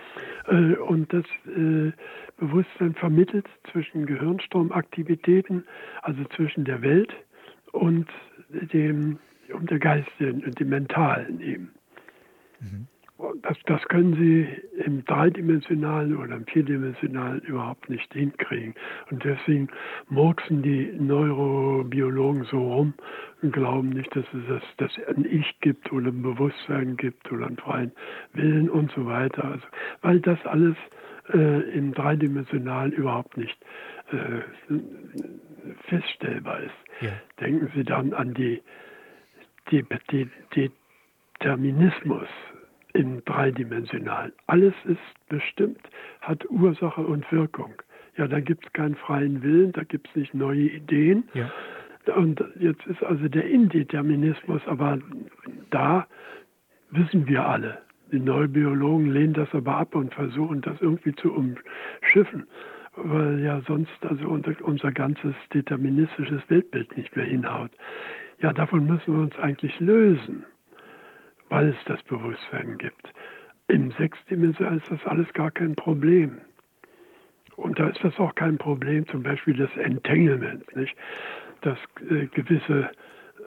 [0.48, 1.92] Äh, und das äh,
[2.36, 5.64] Bewusstsein vermittelt zwischen Gehirnstromaktivitäten,
[6.02, 7.14] also zwischen der Welt
[7.72, 8.08] und
[8.50, 9.18] dem,
[9.52, 11.70] und der Geist, dem Mentalen eben.
[12.60, 12.88] Mhm.
[13.42, 14.46] Das, das können sie
[14.84, 18.74] im dreidimensionalen oder im vierdimensionalen überhaupt nicht hinkriegen.
[19.10, 19.68] Und deswegen
[20.08, 22.94] murksen die Neurobiologen so rum
[23.42, 27.46] und glauben nicht, dass es das, dass ein Ich gibt oder ein Bewusstsein gibt oder
[27.46, 27.92] einen freien
[28.32, 29.44] Willen und so weiter.
[29.44, 29.66] Also,
[30.02, 30.76] weil das alles
[31.32, 33.56] äh, im dreidimensionalen überhaupt nicht
[34.10, 34.40] äh,
[35.88, 36.74] feststellbar ist.
[37.00, 37.12] Ja.
[37.40, 38.62] Denken Sie dann an die,
[39.70, 40.70] die, die, die
[41.44, 42.28] Determinismus
[42.94, 44.32] im dreidimensionalen.
[44.46, 45.80] Alles ist bestimmt,
[46.20, 47.74] hat Ursache und Wirkung.
[48.16, 51.24] Ja, da gibt es keinen freien Willen, da gibt es nicht neue Ideen.
[51.34, 51.50] Ja.
[52.14, 54.98] Und jetzt ist also der Indeterminismus, aber
[55.70, 56.06] da
[56.90, 57.78] wissen wir alle.
[58.12, 62.46] Die Neubiologen lehnen das aber ab und versuchen das irgendwie zu umschiffen,
[62.94, 67.70] weil ja sonst also unser, unser ganzes deterministisches Weltbild nicht mehr hinhaut.
[68.40, 70.44] Ja, davon müssen wir uns eigentlich lösen
[71.48, 73.12] weil es das Bewusstsein gibt.
[73.68, 76.40] Im Sechsdimensional ist das alles gar kein Problem.
[77.56, 80.96] Und da ist das auch kein Problem, zum Beispiel das Entanglement, nicht?
[81.60, 81.78] dass
[82.10, 82.90] äh, gewisse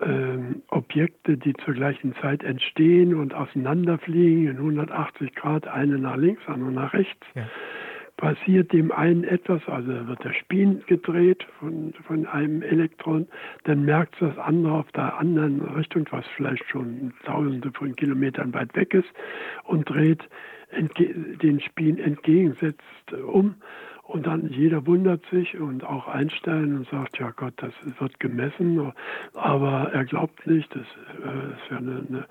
[0.01, 0.37] äh,
[0.69, 6.71] Objekte, die zur gleichen Zeit entstehen und auseinanderfliegen in 180 Grad, eine nach links, andere
[6.71, 7.47] nach rechts, ja
[8.17, 13.27] passiert dem einen etwas, also wird der Spin gedreht von, von einem Elektron,
[13.63, 18.75] dann merkt das andere auf der anderen Richtung, was vielleicht schon tausende von Kilometern weit
[18.75, 19.07] weg ist,
[19.63, 20.27] und dreht
[21.41, 23.55] den Spin entgegensetzt um.
[24.03, 28.93] Und dann jeder wundert sich und auch Einstein und sagt, ja Gott, das wird gemessen,
[29.33, 30.85] aber er glaubt nicht, das
[31.25, 32.25] äh, ist ja eine, eine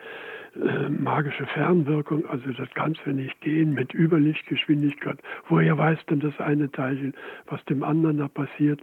[0.63, 5.19] äh, magische Fernwirkung, also das kann es ja nicht gehen mit Überlichtgeschwindigkeit.
[5.49, 7.15] Woher weiß denn das eine Teilchen,
[7.47, 8.81] was dem anderen da passiert?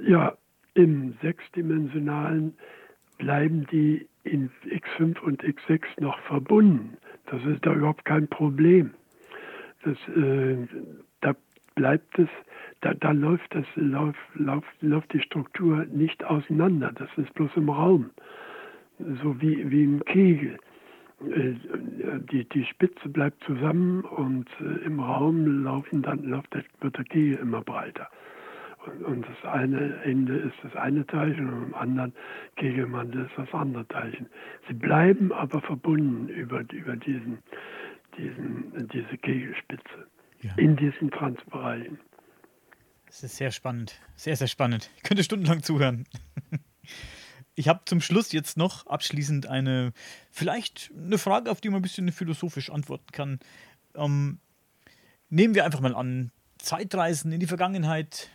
[0.00, 0.36] Ja,
[0.74, 2.54] im sechsdimensionalen
[3.18, 6.96] bleiben die in x5 und x6 noch verbunden.
[7.26, 8.92] Das ist da überhaupt kein Problem.
[9.84, 10.56] Das, äh,
[11.20, 11.34] da
[11.74, 12.28] bleibt es
[12.82, 16.92] da, da läuft, das, läuft, läuft, läuft die Struktur nicht auseinander.
[16.94, 18.10] Das ist bloß im Raum.
[18.98, 20.58] So wie, wie ein Kegel.
[21.30, 21.54] Äh,
[22.30, 27.04] die, die Spitze bleibt zusammen und äh, im Raum laufen dann, läuft der, wird der
[27.04, 28.08] Kegel immer breiter.
[28.86, 32.12] Und, und das eine Ende ist das eine Teilchen und am anderen
[32.56, 34.26] Kegelmantel ist das andere Teilchen.
[34.68, 37.38] Sie bleiben aber verbunden über, über diesen,
[38.18, 40.06] diesen, diese Kegelspitze
[40.40, 40.52] ja.
[40.56, 41.98] in diesen Transbereichen.
[43.06, 44.00] Das ist sehr spannend.
[44.16, 44.90] Sehr, sehr spannend.
[44.96, 46.04] Ich könnte stundenlang zuhören.
[47.54, 49.92] Ich habe zum Schluss jetzt noch abschließend eine,
[50.30, 53.40] vielleicht eine Frage, auf die man ein bisschen philosophisch antworten kann.
[53.94, 54.38] Ähm,
[55.28, 58.30] nehmen wir einfach mal an, Zeitreisen in die Vergangenheit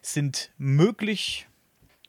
[0.00, 1.48] sind möglich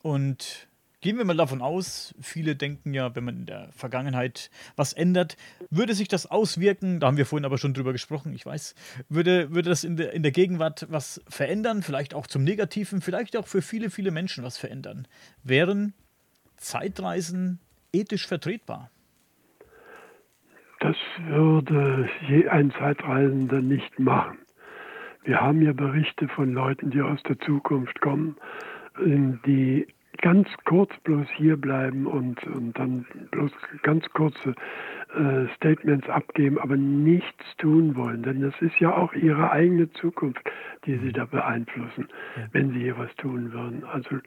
[0.01, 0.67] und
[1.01, 5.37] gehen wir mal davon aus, viele denken ja, wenn man in der Vergangenheit was ändert,
[5.69, 8.75] würde sich das auswirken, da haben wir vorhin aber schon drüber gesprochen, ich weiß,
[9.09, 13.35] würde, würde das in der, in der Gegenwart was verändern, vielleicht auch zum Negativen, vielleicht
[13.35, 15.07] auch für viele, viele Menschen was verändern.
[15.43, 15.93] Wären
[16.57, 17.59] Zeitreisen
[17.93, 18.91] ethisch vertretbar?
[20.79, 20.95] Das
[21.25, 24.37] würde je ein Zeitreisender nicht machen.
[25.23, 28.37] Wir haben ja Berichte von Leuten, die aus der Zukunft kommen,
[28.97, 29.87] die
[30.17, 33.51] ganz kurz bloß hier bleiben und, und dann bloß
[33.83, 34.53] ganz kurze
[35.15, 38.23] äh, Statements abgeben, aber nichts tun wollen.
[38.23, 40.41] Denn das ist ja auch ihre eigene Zukunft,
[40.85, 42.47] die sie da beeinflussen, ja.
[42.51, 43.83] wenn sie hier was tun würden.
[43.85, 44.17] Also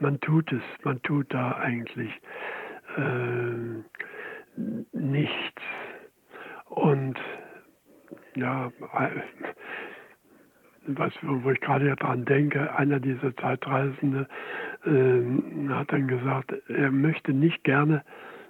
[0.00, 2.10] man tut es, man tut da eigentlich
[2.96, 3.82] äh,
[4.92, 5.62] nichts.
[6.66, 7.18] Und
[8.36, 8.72] ja,
[10.86, 14.28] was, wo ich gerade dran denke, einer dieser Zeitreisende
[14.84, 18.02] äh, hat dann gesagt, er möchte nicht gerne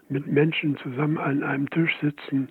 [0.08, 2.48] mit Menschen zusammen an einem Tisch sitzen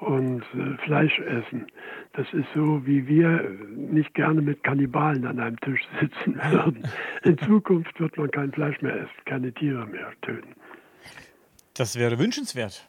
[0.00, 1.66] und äh, Fleisch essen.
[2.14, 6.88] Das ist so, wie wir nicht gerne mit Kannibalen an einem Tisch sitzen würden.
[7.22, 10.54] In Zukunft wird man kein Fleisch mehr essen, keine Tiere mehr töten.
[11.74, 12.88] Das wäre wünschenswert.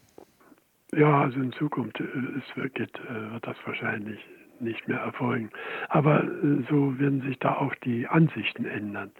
[0.94, 4.20] Ja, also in Zukunft äh, ist, wird, äh, wird das wahrscheinlich
[4.62, 5.50] nicht mehr erfolgen.
[5.90, 9.12] Aber äh, so werden sich da auch die Ansichten ändern.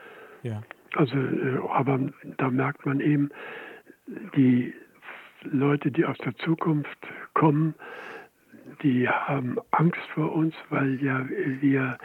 [0.44, 0.62] Ja.
[0.96, 2.00] Also, äh, aber
[2.38, 3.30] da merkt man eben,
[4.36, 4.74] die
[5.44, 6.98] Leute, die aus der Zukunft
[7.34, 7.76] kommen,
[8.84, 11.26] die haben Angst vor uns, weil ja
[11.62, 11.98] wir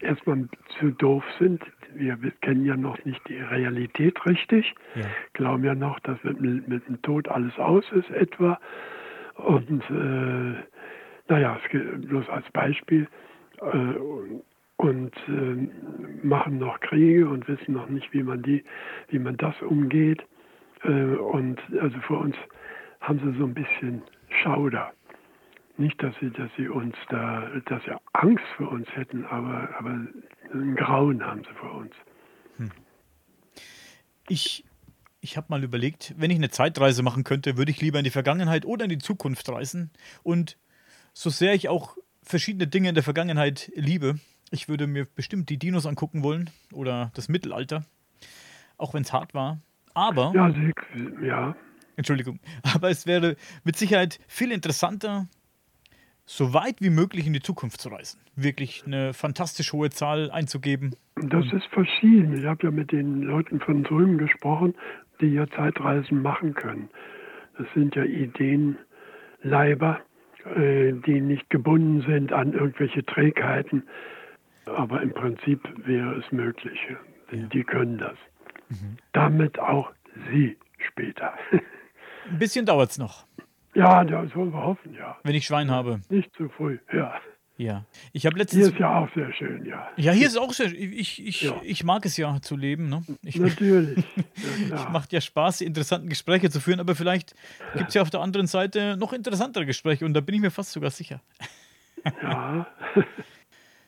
[0.00, 1.62] erstmal zu doof sind.
[1.94, 5.06] Wir kennen ja noch nicht die Realität richtig, ja.
[5.32, 8.60] glauben ja noch, dass mit, mit, dem Tod alles aus ist etwa.
[9.34, 10.54] Und äh,
[11.30, 13.08] naja, bloß als Beispiel.
[13.62, 13.94] Äh,
[14.76, 18.64] und äh, machen noch Kriege und wissen noch nicht, wie man die,
[19.08, 20.22] wie man das umgeht.
[20.84, 22.34] Äh, und also für uns
[23.00, 24.02] haben sie so ein bisschen
[24.42, 24.92] Schauder.
[25.76, 30.06] Nicht, dass sie, dass sie uns da, dass sie Angst vor uns hätten, aber, aber
[30.54, 31.92] ein Grauen haben sie vor uns.
[32.56, 32.70] Hm.
[34.28, 34.64] Ich,
[35.20, 38.10] ich habe mal überlegt, wenn ich eine Zeitreise machen könnte, würde ich lieber in die
[38.10, 39.90] Vergangenheit oder in die Zukunft reisen.
[40.22, 40.56] Und
[41.12, 44.18] so sehr ich auch verschiedene Dinge in der Vergangenheit liebe,
[44.50, 47.84] ich würde mir bestimmt die Dinos angucken wollen oder das Mittelalter,
[48.76, 49.60] auch wenn es hart war.
[49.94, 50.32] Aber.
[50.34, 50.52] Ja,
[51.22, 51.56] ja.
[51.96, 52.40] Entschuldigung.
[52.74, 55.28] Aber es wäre mit Sicherheit viel interessanter,
[56.24, 58.20] so weit wie möglich in die Zukunft zu reisen.
[58.36, 60.94] Wirklich eine fantastisch hohe Zahl einzugeben.
[61.16, 62.38] Das ist verschieden.
[62.38, 64.74] Ich habe ja mit den Leuten von drüben gesprochen,
[65.20, 66.88] die ja Zeitreisen machen können.
[67.58, 70.00] Das sind ja Ideenleiber,
[70.44, 73.82] die nicht gebunden sind an irgendwelche Trägheiten,
[74.66, 76.78] aber im Prinzip wäre es möglich.
[77.30, 78.16] Denn die können das.
[78.68, 78.96] Mhm.
[79.12, 79.92] Damit auch
[80.30, 81.34] Sie später.
[81.52, 83.26] Ein bisschen dauert es noch.
[83.74, 85.16] Ja, das wollen wir hoffen, ja.
[85.22, 86.00] Wenn ich Schwein habe.
[86.08, 87.20] Nicht zu früh, ja.
[87.60, 87.84] Ja,
[88.14, 88.62] ich habe letztens.
[88.62, 89.86] Hier ist ja auch sehr schön, ja.
[89.98, 90.80] Ja, hier ist auch sehr schön.
[90.80, 91.60] Ich, ich, ja.
[91.62, 92.88] ich mag es ja zu leben.
[92.88, 93.04] Ne?
[93.22, 94.02] Ich, Natürlich.
[94.70, 97.34] Ja, macht ja Spaß, die interessanten Gespräche zu führen, aber vielleicht
[97.76, 100.50] gibt es ja auf der anderen Seite noch interessantere Gespräche und da bin ich mir
[100.50, 101.20] fast sogar sicher.
[102.22, 102.66] Ja.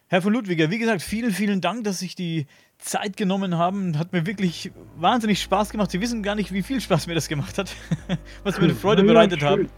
[0.08, 2.46] Herr von Ludwiger, wie gesagt, vielen, vielen Dank, dass Sie sich die
[2.76, 3.98] Zeit genommen haben.
[3.98, 5.90] Hat mir wirklich wahnsinnig Spaß gemacht.
[5.90, 7.74] Sie wissen gar nicht, wie viel Spaß mir das gemacht hat,
[8.44, 9.48] was mir eine Freude ja, bereitet schön.
[9.48, 9.68] haben.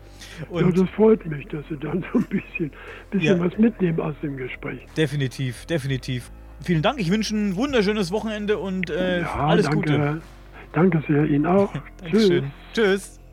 [0.50, 2.70] Und ja, das freut mich, dass Sie dann so ein bisschen,
[3.10, 4.80] bisschen ja, was mitnehmen aus dem Gespräch.
[4.96, 6.30] Definitiv, definitiv.
[6.60, 6.98] Vielen Dank.
[7.00, 9.78] Ich wünsche ein wunderschönes Wochenende und äh, alles danke.
[9.78, 10.22] Gute.
[10.72, 11.72] Danke sehr, Ihnen auch.
[12.10, 12.42] Tschüss.
[12.72, 13.23] Tschüss.